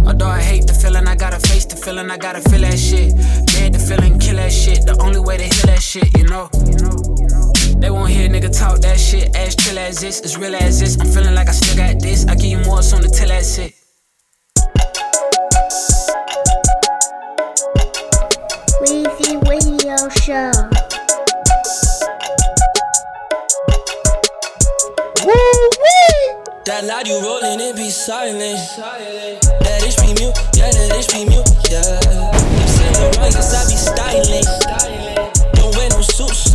Although 0.05 0.28
I 0.28 0.41
hate 0.41 0.67
the 0.67 0.73
feeling, 0.73 1.07
I 1.07 1.15
gotta 1.15 1.39
face 1.47 1.65
the 1.65 1.76
feeling, 1.76 2.11
I 2.11 2.17
gotta 2.17 2.41
feel 2.49 2.61
that 2.61 2.78
shit. 2.78 3.15
Dead 3.47 3.73
the 3.73 3.80
feeling, 3.80 4.19
kill 4.19 4.36
that 4.36 4.51
shit. 4.51 4.86
The 4.86 4.95
only 5.01 5.19
way 5.19 5.38
to 5.38 5.43
heal 5.43 5.65
that 5.65 5.82
shit, 5.82 6.15
you 6.17 6.26
know. 6.26 6.49
You 6.53 6.78
know, 6.84 6.95
you 7.17 7.28
know. 7.28 7.55
They 7.86 7.91
won't 7.91 8.09
hear 8.09 8.25
a 8.25 8.29
nigga 8.29 8.49
talk 8.49 8.79
that 8.79 8.99
shit. 8.99 9.36
As 9.36 9.55
chill 9.55 9.77
as 9.77 10.01
this, 10.01 10.19
as 10.21 10.39
real 10.39 10.55
as 10.55 10.79
this. 10.79 10.99
I'm 10.99 11.05
feeling 11.05 11.36
like 11.36 11.49
I 11.49 11.51
still 11.51 11.77
got 11.77 12.01
this. 12.01 12.25
I 12.25 12.33
give 12.33 12.45
you 12.45 12.57
more 12.65 12.81
soon 12.81 13.03
to 13.03 13.07
tell 13.07 13.27
that 13.27 13.45
shit. 13.45 13.75
Weezy 18.81 19.38
Radio 19.45 19.97
Show. 20.25 20.49
That 26.65 26.86
loud 26.86 27.07
you 27.07 27.21
rolling, 27.21 27.59
it 27.59 27.75
be 27.75 27.91
silent. 27.91 28.57
That 29.61 29.83
itch 29.86 29.97
be 29.97 30.07
mute, 30.17 30.33
yeah, 30.57 30.71
that 30.71 30.97
itch 30.97 31.13
be 31.13 31.29
mute, 31.29 31.45
yeah. 31.69 32.01
Yves 32.63 32.71
Saint 32.77 32.97
Laurent, 32.97 33.21
I 33.21 33.63
be 33.69 33.77
styling. 33.77 34.84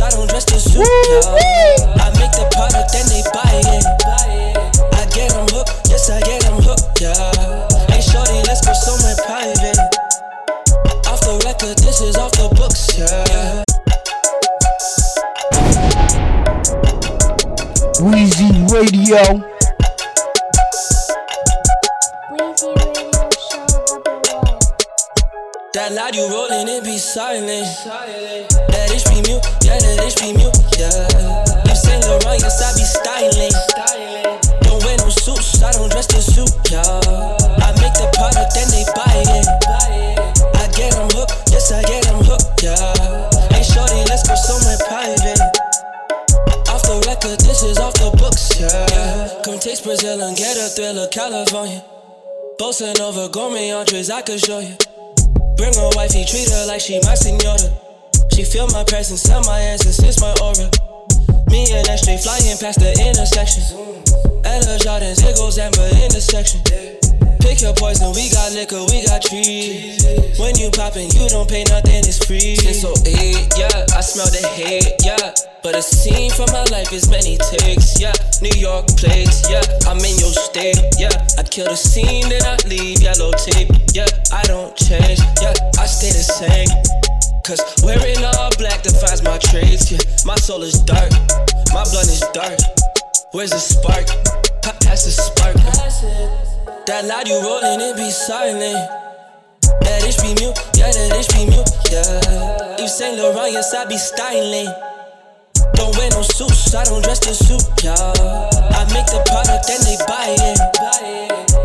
I 0.01 0.09
don't 0.09 0.27
dress 0.29 0.45
to 0.45 0.59
suit, 0.59 0.81
yeah. 0.81 2.01
I 2.01 2.09
make 2.17 2.33
the 2.33 2.49
product, 2.51 2.91
then 2.91 3.05
they 3.05 3.21
buy 3.29 3.53
it. 3.53 3.85
I 4.97 5.05
get 5.13 5.29
them 5.31 5.45
hooked, 5.53 5.89
yes, 5.89 6.09
I 6.09 6.19
get 6.21 6.41
them 6.41 6.57
hooked, 6.57 6.99
yeah. 6.99 7.13
Hey, 7.87 8.01
shorty, 8.01 8.41
let's 8.49 8.65
go 8.65 8.73
somewhere 8.73 9.15
private. 9.25 9.77
Off 11.05 11.21
the 11.21 11.39
record, 11.45 11.77
this 11.79 12.01
is 12.01 12.17
off 12.17 12.31
the 12.33 12.49
books, 12.57 12.97
yeah. 12.97 13.63
Weezy 18.01 18.49
Radio. 18.73 19.70
That 25.71 25.95
loud 25.95 26.11
you 26.11 26.27
rolling, 26.27 26.67
it 26.67 26.83
be 26.83 26.99
silent. 26.99 27.63
That 27.87 28.91
be 29.07 29.23
mute, 29.23 29.39
yeah, 29.63 29.79
that 29.79 30.11
be 30.19 30.35
mute, 30.35 30.51
yeah. 30.75 30.91
Yves 31.63 31.87
Saint 31.87 32.03
Laurent, 32.11 32.43
yes, 32.43 32.59
I 32.59 32.75
be 32.75 32.83
styling. 32.83 33.55
Don't 34.67 34.83
wear 34.83 34.99
no 34.99 35.07
suits, 35.07 35.63
I 35.63 35.71
don't 35.71 35.87
dress 35.87 36.11
to 36.11 36.19
suit, 36.19 36.51
yeah. 36.67 36.83
I 37.63 37.71
make 37.79 37.95
the 37.95 38.11
product, 38.19 38.51
then 38.51 38.67
they 38.67 38.83
buy 38.91 39.15
it. 39.15 39.47
I 40.59 40.67
get 40.75 40.91
them 40.91 41.07
hooked, 41.15 41.39
yes, 41.55 41.71
I 41.71 41.79
get 41.87 42.03
them 42.03 42.19
hooked, 42.19 42.59
yeah. 42.59 42.75
Hey, 43.55 43.63
shorty, 43.63 44.03
let's 44.11 44.27
go 44.27 44.35
somewhere 44.35 44.75
private. 44.91 45.39
Off 46.67 46.83
the 46.83 46.99
record, 47.07 47.39
this 47.47 47.63
is 47.63 47.79
off 47.79 47.95
the 47.95 48.11
books, 48.19 48.59
yeah. 48.59 49.39
Come 49.47 49.55
taste 49.55 49.87
Brazil 49.87 50.19
and 50.19 50.35
get 50.35 50.59
a 50.59 50.67
thrill 50.67 50.99
of 50.99 51.15
California. 51.15 51.79
Bossa 52.59 52.91
Nova, 52.99 53.31
gourmet 53.31 53.71
entrees, 53.71 54.11
I 54.11 54.19
could 54.21 54.43
show 54.43 54.59
you. 54.59 54.75
Bring 55.57 55.73
her 55.73 55.89
wifey, 55.95 56.25
treat 56.25 56.49
her 56.49 56.65
like 56.67 56.81
she 56.81 56.99
my 57.03 57.15
senora. 57.15 57.57
She 58.33 58.43
feel 58.43 58.67
my 58.67 58.83
presence, 58.83 59.23
tell 59.23 59.43
my 59.43 59.61
essence, 59.61 59.99
it's 59.99 60.21
my 60.21 60.31
aura. 60.41 60.69
Me 61.51 61.67
and 61.73 61.85
that 61.85 61.99
straight 61.99 62.21
flying 62.21 62.57
past 62.57 62.79
the 62.79 62.91
intersection. 62.95 63.63
Ella 64.45 64.77
Jordans, 64.79 65.21
it 65.23 65.35
goes 65.35 65.57
amber 65.57 65.89
intersection. 66.03 66.61
Pick 67.41 67.61
your 67.61 67.73
poison, 67.73 68.13
we 68.13 68.29
got 68.29 68.53
liquor, 68.53 68.81
we 68.89 69.05
got 69.05 69.21
trees. 69.21 70.05
When 70.39 70.55
you 70.57 70.69
poppin', 70.71 71.09
you 71.11 71.27
don't 71.29 71.49
pay 71.49 71.63
nothing, 71.65 72.05
it's 72.05 72.23
free. 72.25 72.55
Skin 72.55 72.73
so 72.73 72.93
eight, 73.05 73.49
yeah, 73.57 73.85
I 73.97 74.01
smell 74.01 74.29
the 74.29 74.41
hate, 74.53 74.93
yeah. 75.03 75.33
But 75.63 75.75
a 75.75 75.81
scene 75.81 76.31
from 76.31 76.49
my 76.53 76.63
life 76.71 76.91
is 76.93 77.09
many 77.09 77.37
takes, 77.37 77.99
yeah. 77.99 78.13
New 78.41 78.53
York 78.57 78.87
plates, 78.97 79.45
yeah. 79.49 79.61
I'm 79.85 79.97
in 80.01 80.17
your 80.17 80.33
state, 80.33 80.81
yeah. 80.97 81.13
I 81.37 81.43
kill 81.43 81.65
the 81.69 81.75
scene, 81.77 82.29
then 82.29 82.41
I 82.45 82.57
leave 82.65 83.01
yellow 83.01 83.31
tape, 83.33 83.69
yeah. 83.93 84.09
I 84.33 84.41
don't 84.49 84.75
change, 84.75 85.19
yeah. 85.41 85.53
I 85.77 85.85
stay 85.85 86.09
the 86.09 86.25
same. 86.25 86.69
Cause 87.45 87.61
wearing 87.83 88.23
all 88.23 88.49
black 88.57 88.81
defines 88.81 89.21
my 89.23 89.37
traits, 89.37 89.91
yeah. 89.91 89.99
My 90.25 90.35
soul 90.35 90.63
is 90.63 90.79
dark, 90.81 91.11
my 91.73 91.83
blood 91.89 92.09
is 92.09 92.21
dark. 92.33 92.57
Where's 93.31 93.51
the 93.51 93.59
spark? 93.59 94.07
Pa- 94.61 94.77
Pass 94.81 95.05
the 95.05 95.11
spark. 95.11 96.60
That 96.91 97.07
loud 97.07 97.23
you 97.23 97.39
rolling, 97.39 97.79
it 97.79 97.95
be 97.95 98.11
silent. 98.11 98.75
That 99.63 100.03
itch 100.03 100.19
be 100.19 100.35
mute, 100.35 100.59
yeah, 100.75 100.91
that 100.91 101.15
itch 101.15 101.31
be 101.31 101.47
mute, 101.47 101.71
yeah. 101.87 102.83
Yves 102.83 102.99
Saint 102.99 103.15
Laurent, 103.15 103.47
yes, 103.47 103.71
I 103.71 103.87
be 103.87 103.95
styling. 103.95 104.67
Don't 105.79 105.95
wear 105.95 106.11
no 106.11 106.19
suits, 106.19 106.75
I 106.75 106.83
don't 106.83 106.99
dress 106.99 107.23
to 107.23 107.31
suit, 107.31 107.63
yeah. 107.79 107.95
I 107.95 108.83
make 108.91 109.07
the 109.07 109.23
product, 109.23 109.71
and 109.71 109.79
they 109.87 109.95
buy 110.03 110.35
it. 110.35 110.59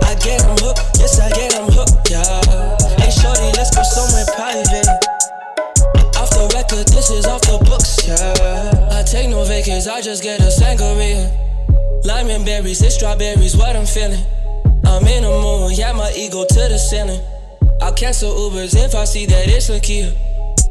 I 0.07 0.15
get 0.23 0.47
them 0.47 0.55
hooked, 0.63 1.03
yes, 1.03 1.19
I 1.19 1.27
get 1.35 1.59
them 1.59 1.75
hooked, 1.75 2.07
yeah. 2.07 2.23
Hey, 2.95 3.11
shorty, 3.11 3.51
let's 3.59 3.75
go 3.75 3.83
somewhere 3.83 4.31
private. 4.39 4.87
Off 6.23 6.31
the 6.39 6.47
record, 6.55 6.87
this 6.95 7.11
is 7.11 7.27
off 7.27 7.43
the 7.51 7.59
books, 7.67 8.07
yeah. 8.07 8.95
I 8.95 9.03
take 9.03 9.27
no 9.35 9.43
vacations, 9.43 9.91
I 9.91 10.07
just 10.07 10.23
get 10.23 10.39
a 10.39 10.55
sangria. 10.55 11.27
Lime 12.07 12.31
and 12.31 12.47
berries, 12.47 12.79
it's 12.79 12.95
strawberries, 12.95 13.59
what 13.59 13.75
I'm 13.75 13.91
feeling. 13.91 14.23
I'm 14.87 15.07
in 15.07 15.23
the 15.23 15.31
mood, 15.31 15.77
yeah, 15.77 15.93
my 15.93 16.11
ego 16.17 16.47
to 16.47 16.63
the 16.71 16.79
ceiling. 16.79 17.21
I'll 17.83 17.93
cancel 17.93 18.33
Ubers 18.33 18.75
if 18.75 18.95
I 18.95 19.05
see 19.05 19.27
that 19.27 19.49
it's 19.49 19.69
a 19.69 19.81
key. 19.81 20.09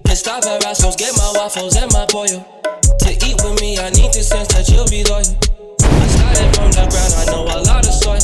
And 0.07 0.17
stop 0.17 0.43
at 0.45 0.63
Rascals, 0.63 0.95
get 0.95 1.13
my 1.17 1.31
waffles 1.35 1.75
and 1.75 1.91
my 1.93 2.05
pollo. 2.09 2.41
To 2.81 3.09
eat 3.11 3.37
with 3.43 3.59
me, 3.61 3.77
I 3.77 3.89
need 3.91 4.11
to 4.13 4.23
sense 4.23 4.49
that 4.55 4.67
you'll 4.69 4.89
be 4.89 5.03
loyal. 5.05 5.27
I 5.83 6.07
started 6.07 6.49
from 6.55 6.71
the 6.71 6.85
ground, 6.89 7.13
I 7.19 7.23
know 7.29 7.43
a 7.45 7.59
lot 7.67 7.85
of 7.85 7.93
soil. 7.93 8.23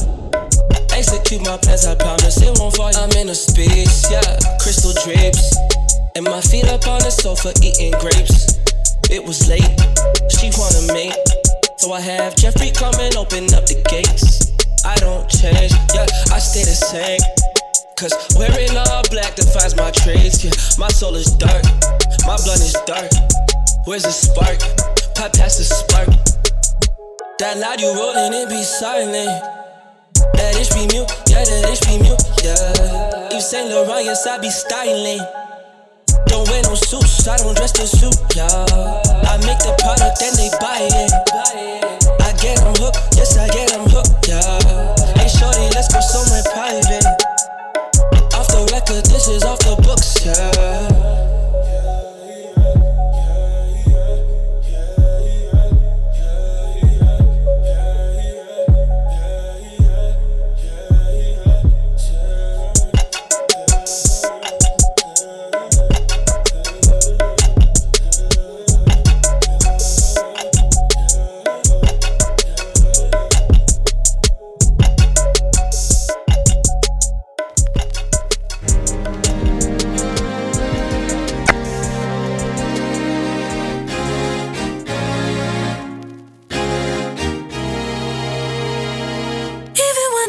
Execute 0.96 1.42
my 1.46 1.58
plans, 1.58 1.86
I 1.86 1.96
promise 1.96 2.42
it 2.42 2.58
won't 2.60 2.76
fall. 2.76 2.92
I'm 2.96 3.12
in 3.18 3.30
a 3.30 3.36
space, 3.36 4.10
yeah, 4.12 4.38
crystal 4.62 4.94
drips. 5.04 5.56
And 6.16 6.26
my 6.26 6.42
feet 6.42 6.68
up 6.68 6.88
on 6.88 7.02
the 7.02 7.12
sofa 7.12 7.54
eating 7.62 7.94
grapes. 8.00 8.60
It 9.10 9.24
was 9.24 9.48
late, 9.50 9.76
she 10.32 10.52
wanna 10.58 10.94
mate. 10.94 11.16
So 11.78 11.92
I 11.92 12.02
have 12.02 12.36
Jeffrey 12.36 12.72
come 12.72 12.94
and 13.00 13.16
open 13.16 13.54
up 13.54 13.66
the 13.66 13.82
gates. 13.90 14.51
I 14.84 14.96
don't 14.98 15.30
change, 15.30 15.74
yeah, 15.94 16.10
I 16.34 16.40
stay 16.40 16.66
the 16.66 16.74
same. 16.74 17.22
Cause 17.98 18.14
wearing 18.34 18.74
all 18.76 19.04
black 19.14 19.36
defines 19.36 19.78
my 19.78 19.92
traits, 19.92 20.44
yeah. 20.44 20.52
My 20.80 20.88
soul 20.90 21.14
is 21.16 21.30
dark, 21.38 21.64
my 22.26 22.34
blood 22.42 22.58
is 22.58 22.74
dark. 22.90 23.12
Where's 23.86 24.04
the 24.04 24.12
spark? 24.12 24.58
Pop 25.14 25.34
past 25.38 25.62
the 25.62 25.66
spark. 25.70 26.10
That 27.38 27.58
loud 27.58 27.82
you 27.82 27.94
rolling, 27.94 28.34
it 28.34 28.50
be 28.50 28.64
silent. 28.64 29.30
That 30.34 30.58
itch 30.58 30.74
be 30.74 30.90
mute, 30.90 31.10
yeah, 31.30 31.46
that 31.46 31.70
itch 31.70 31.86
be 31.86 32.02
mute, 32.02 32.22
yeah. 32.42 33.38
Yves 33.38 33.50
Saint 33.50 33.70
Laurent, 33.70 34.06
yes, 34.06 34.26
I 34.26 34.42
be 34.42 34.50
styling. 34.50 35.22
Don't 36.26 36.50
wear 36.50 36.64
no 36.64 36.74
suits, 36.74 37.28
I 37.28 37.38
don't 37.38 37.54
dress 37.56 37.72
to 37.74 37.86
suit, 37.86 38.18
yeah. 38.34 38.50
I 39.30 39.38
make 39.46 39.62
the 39.62 39.78
product, 39.78 40.18
then 40.18 40.34
they 40.42 40.50
buy 40.58 40.90
it. 40.90 41.12
I 42.22 42.32
Hey, 44.42 45.28
shorty, 45.28 45.70
let's 45.76 45.94
go 45.94 46.00
somewhere 46.02 46.42
private. 46.52 47.06
Off 48.34 48.48
the 48.48 48.68
record, 48.74 49.06
this 49.06 49.28
is 49.28 49.44
off 49.44 49.60
the 49.60 49.76
books, 49.84 50.26
yeah. 50.26 50.61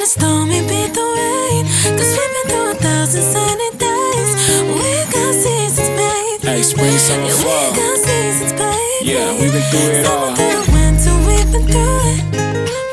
the 0.03 0.09
storm 0.09 0.51
and 0.51 0.67
beat 0.67 0.93
the 0.95 1.07
rain. 1.19 1.63
Cause 1.95 2.11
we've 2.19 2.33
been 2.35 2.47
through 2.51 2.71
a 2.71 2.75
thousand 2.75 3.23
sunny 3.23 3.71
days. 3.79 4.31
We 4.67 4.91
got 5.15 5.31
seasons. 5.31 6.43
Hey, 6.43 6.63
spring, 6.63 6.99
summer, 6.99 7.31
yeah, 7.31 7.43
fall. 7.43 7.71
We 7.71 7.79
got 7.79 7.99
seasons. 8.03 8.53
Yeah, 9.07 9.31
we've 9.39 9.53
been 9.55 9.63
through 9.71 10.03
it 10.03 10.07
all. 10.07 10.35
Been. 10.35 10.59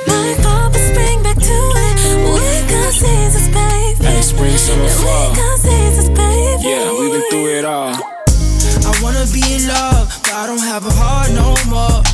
My 0.05 0.29
fall, 0.43 0.69
spring 0.73 1.23
back 1.25 1.37
to 1.49 1.59
it. 1.85 1.95
We 2.29 2.47
got 2.69 2.93
seasons, 2.93 3.49
baby. 3.57 4.05
Hey, 4.05 4.21
spring, 4.21 4.57
summer, 4.57 4.89
fall. 5.01 5.33
Yeah, 6.61 6.93
we've 6.93 7.11
been 7.11 7.25
through 7.31 7.57
it 7.57 7.65
all. 7.65 7.95
I 8.85 8.91
wanna 9.01 9.25
be 9.33 9.41
in 9.55 9.67
love, 9.67 10.13
but 10.21 10.33
I 10.33 10.45
don't 10.45 10.61
have 10.71 10.85
a 10.85 10.93
heart 10.93 11.31
no 11.31 11.57
more. 11.73 12.08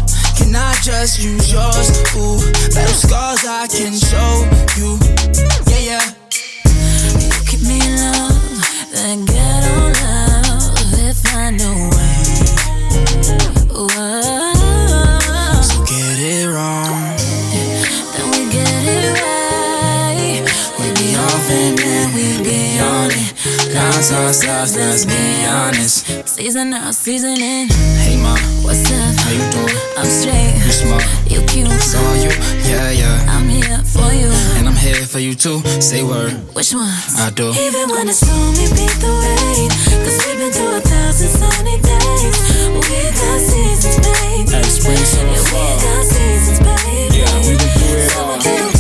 I 0.56 0.74
just 0.82 1.20
use 1.22 1.52
yours? 1.52 1.90
Ooh, 2.16 2.40
battle 2.74 2.96
scars 2.96 3.46
I 3.46 3.68
can 3.68 3.94
show. 3.94 4.48
You 4.78 4.98
Lines 24.16 24.48
ourselves, 24.48 24.78
let's 24.78 25.06
be 25.06 25.46
honest. 25.46 26.08
Season 26.28 26.74
out, 26.74 26.96
season 26.96 27.36
in. 27.36 27.68
Hey, 28.00 28.16
ma, 28.16 28.32
What's 28.64 28.90
up? 28.90 29.16
how 29.20 29.32
you 29.32 29.44
doing? 29.52 29.76
I'm 29.98 30.06
straight. 30.08 30.56
You 30.64 30.72
smart. 30.72 31.04
You 31.28 31.42
cute. 31.52 31.68
So 31.82 32.00
are 32.00 32.16
you? 32.16 32.32
Yeah, 32.64 32.92
yeah. 32.92 33.26
I'm 33.28 33.50
here 33.50 33.84
for 33.84 34.14
you. 34.14 34.32
And 34.56 34.70
I'm 34.70 34.76
here 34.76 35.04
for 35.06 35.20
you 35.20 35.36
too. 35.36 35.60
Say 35.82 36.02
word. 36.04 36.32
Which 36.56 36.74
ones? 36.74 37.20
I 37.20 37.30
do. 37.36 37.52
Even 37.60 37.90
when 37.92 38.08
it's 38.08 38.20
stormy, 38.24 38.64
beat 38.72 38.96
the 39.04 39.12
rain. 39.12 39.70
Cause 40.08 40.18
we've 40.26 40.40
been 40.40 40.52
through 40.54 40.78
a 40.78 40.80
thousand 40.80 41.30
sunny 41.36 41.76
days. 41.84 42.38
We 42.72 43.12
got 43.20 43.40
seasons, 43.44 44.00
baby. 44.00 44.48
Hey, 44.48 44.64
spring, 44.64 44.96
summer, 44.96 45.32
we 45.32 45.38
fall. 45.44 45.76
got 45.84 46.06
seasons, 46.08 46.60
baby. 46.64 47.20
Yeah, 47.20 47.36
we've 47.44 47.60
been 47.60 47.68
through 47.68 48.00
it 48.00 48.16
all. 48.16 48.75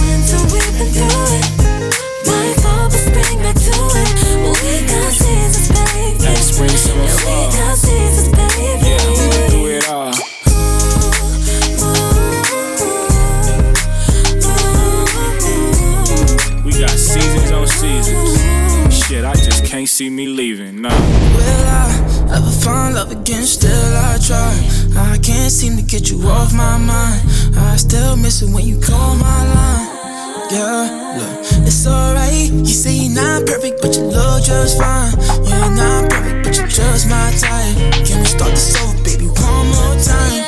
See 19.95 20.09
me 20.09 20.27
leaving. 20.27 20.81
Nah. 20.81 20.89
Will 20.89 21.65
I 21.71 22.35
ever 22.35 22.51
find 22.51 22.95
love 22.95 23.13
again? 23.13 23.43
Still 23.43 23.71
I 23.71 24.19
try. 24.19 24.51
I 24.97 25.17
can't 25.23 25.49
seem 25.49 25.77
to 25.77 25.83
get 25.83 26.11
you 26.11 26.19
off 26.27 26.53
my 26.53 26.77
mind. 26.77 27.21
I 27.55 27.77
still 27.77 28.17
miss 28.17 28.41
it 28.41 28.49
when 28.53 28.65
you 28.67 28.77
call 28.77 29.15
my 29.15 29.39
line. 29.55 29.87
Yeah, 30.51 31.15
look, 31.15 31.39
it's 31.63 31.87
alright. 31.87 32.51
You 32.51 32.65
say 32.65 32.91
you're 32.91 33.15
not 33.15 33.47
perfect, 33.47 33.81
but 33.81 33.95
you 33.95 34.03
look 34.11 34.43
just 34.43 34.77
fine. 34.77 35.15
You're 35.47 35.71
not 35.79 36.11
perfect, 36.11 36.43
but 36.43 36.57
you're 36.57 36.67
just 36.67 37.07
my 37.07 37.31
type. 37.39 38.03
Can 38.03 38.19
we 38.19 38.27
start 38.27 38.51
this 38.51 38.75
over, 38.83 38.99
baby, 38.99 39.31
one 39.31 39.65
more 39.71 39.95
time? 39.95 40.43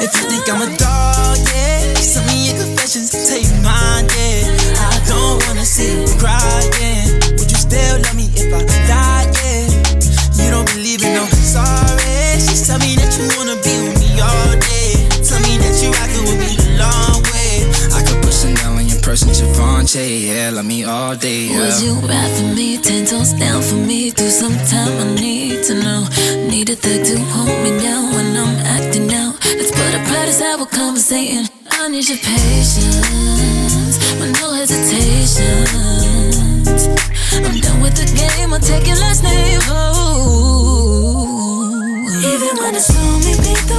If 0.00 0.16
you 0.16 0.24
think 0.32 0.48
I'm 0.48 0.64
a 0.64 0.70
dog, 0.80 1.36
yeah, 1.52 1.92
send 2.00 2.24
me 2.24 2.48
your 2.48 2.56
confessions, 2.56 3.12
take 3.28 3.44
mine, 3.60 4.08
yeah. 4.16 4.48
I 4.80 4.96
don't 5.04 5.44
wanna 5.44 5.66
see 5.68 5.92
you 5.92 6.08
cry, 6.16 6.40
yeah. 6.80 7.36
Would 7.36 7.50
you 7.52 7.60
still 7.60 8.00
love 8.00 8.16
me 8.16 8.32
I 8.54 8.62
died, 8.86 9.28
yeah? 9.40 10.44
You 10.44 10.50
don't 10.50 10.68
believe 10.72 11.02
in 11.02 11.14
no 11.14 11.26
sorry. 11.26 12.40
She 12.40 12.54
tell 12.66 12.78
me 12.78 12.96
that 12.96 13.10
you 13.16 13.24
wanna 13.36 13.56
be 13.64 13.74
with 13.84 13.98
me 14.00 14.20
all 14.20 14.52
day. 14.58 15.08
Tell 15.24 15.40
me 15.46 15.56
that 15.62 15.74
you 15.82 15.90
rockin' 15.98 16.24
with 16.28 16.38
me 16.40 16.50
the 16.60 16.76
long 16.82 17.22
way. 17.32 17.64
I 17.96 18.00
could 18.06 18.20
push 18.22 18.44
it 18.44 18.56
down 18.58 18.78
on 18.78 18.86
your 18.86 19.00
person, 19.00 19.28
Javante, 19.30 20.04
yeah, 20.28 20.50
love 20.50 20.66
me 20.66 20.84
all 20.84 21.14
day, 21.16 21.48
yeah. 21.48 21.58
Would 21.60 21.82
you 21.82 21.94
ride 22.06 22.32
for 22.36 22.48
me, 22.54 22.78
ten 22.78 23.06
toes 23.06 23.32
down 23.32 23.62
for 23.62 23.76
me 23.76 24.10
Do 24.10 24.28
some 24.28 24.56
time? 24.66 24.92
I 25.00 25.14
need 25.14 25.64
to 25.68 25.74
know. 25.74 26.06
Need 26.50 26.70
a 26.70 26.76
thug 26.76 27.04
to 27.06 27.18
hold 27.34 27.56
me 27.64 27.70
down 27.80 28.12
when 28.14 28.36
I'm 28.36 28.56
acting 28.76 29.12
out. 29.14 29.34
Let's 29.44 29.70
put 29.70 29.94
a 29.94 30.00
practice, 30.10 30.40
have 30.40 30.60
a 30.60 30.66
conversating. 30.66 31.48
I 31.70 31.88
need 31.88 32.08
your 32.08 32.18
patience, 32.18 33.96
with 34.20 34.32
no 34.40 34.52
hesitations. 34.52 36.01
With 37.92 38.08
the 38.08 38.16
game, 38.16 38.54
I'll 38.54 38.60
take 38.60 38.86
your 38.86 38.96
last 38.96 39.22
name. 39.22 39.60
Oh. 39.68 41.28
Even 42.24 42.56
when 42.56 42.74
it's 42.74 42.88
beat 42.88 43.68
the. 43.68 43.76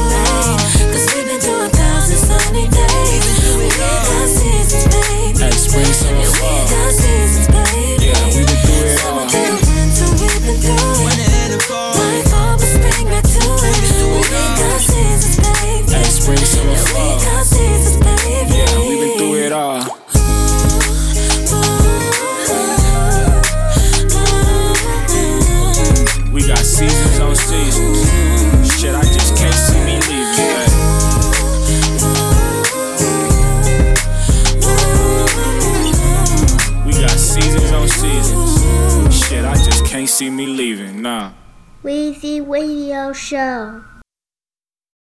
Cause 0.93 1.05
we've 1.15 1.25
been 1.25 1.39
through 1.41 1.65
a 1.65 1.69
thousand 1.69 2.17
sunny 2.17 2.67
days. 2.67 3.55
We 3.57 3.69
got 3.73 4.29
seasons, 4.29 4.85
baby. 4.93 5.39
Hey, 5.39 5.49
spring, 5.57 5.85
summer, 5.85 6.19
Yeah, 6.19 6.29
we 6.29 6.33
fall. 6.37 6.67
got 6.69 6.93
seasons, 6.93 7.47
baby. 7.47 7.82
See 40.13 40.29
me 40.29 40.45
leaving. 40.45 41.01
Nah. 41.01 41.31
Weezy 41.83 42.39
Radio 42.47 43.13
Show. 43.13 43.83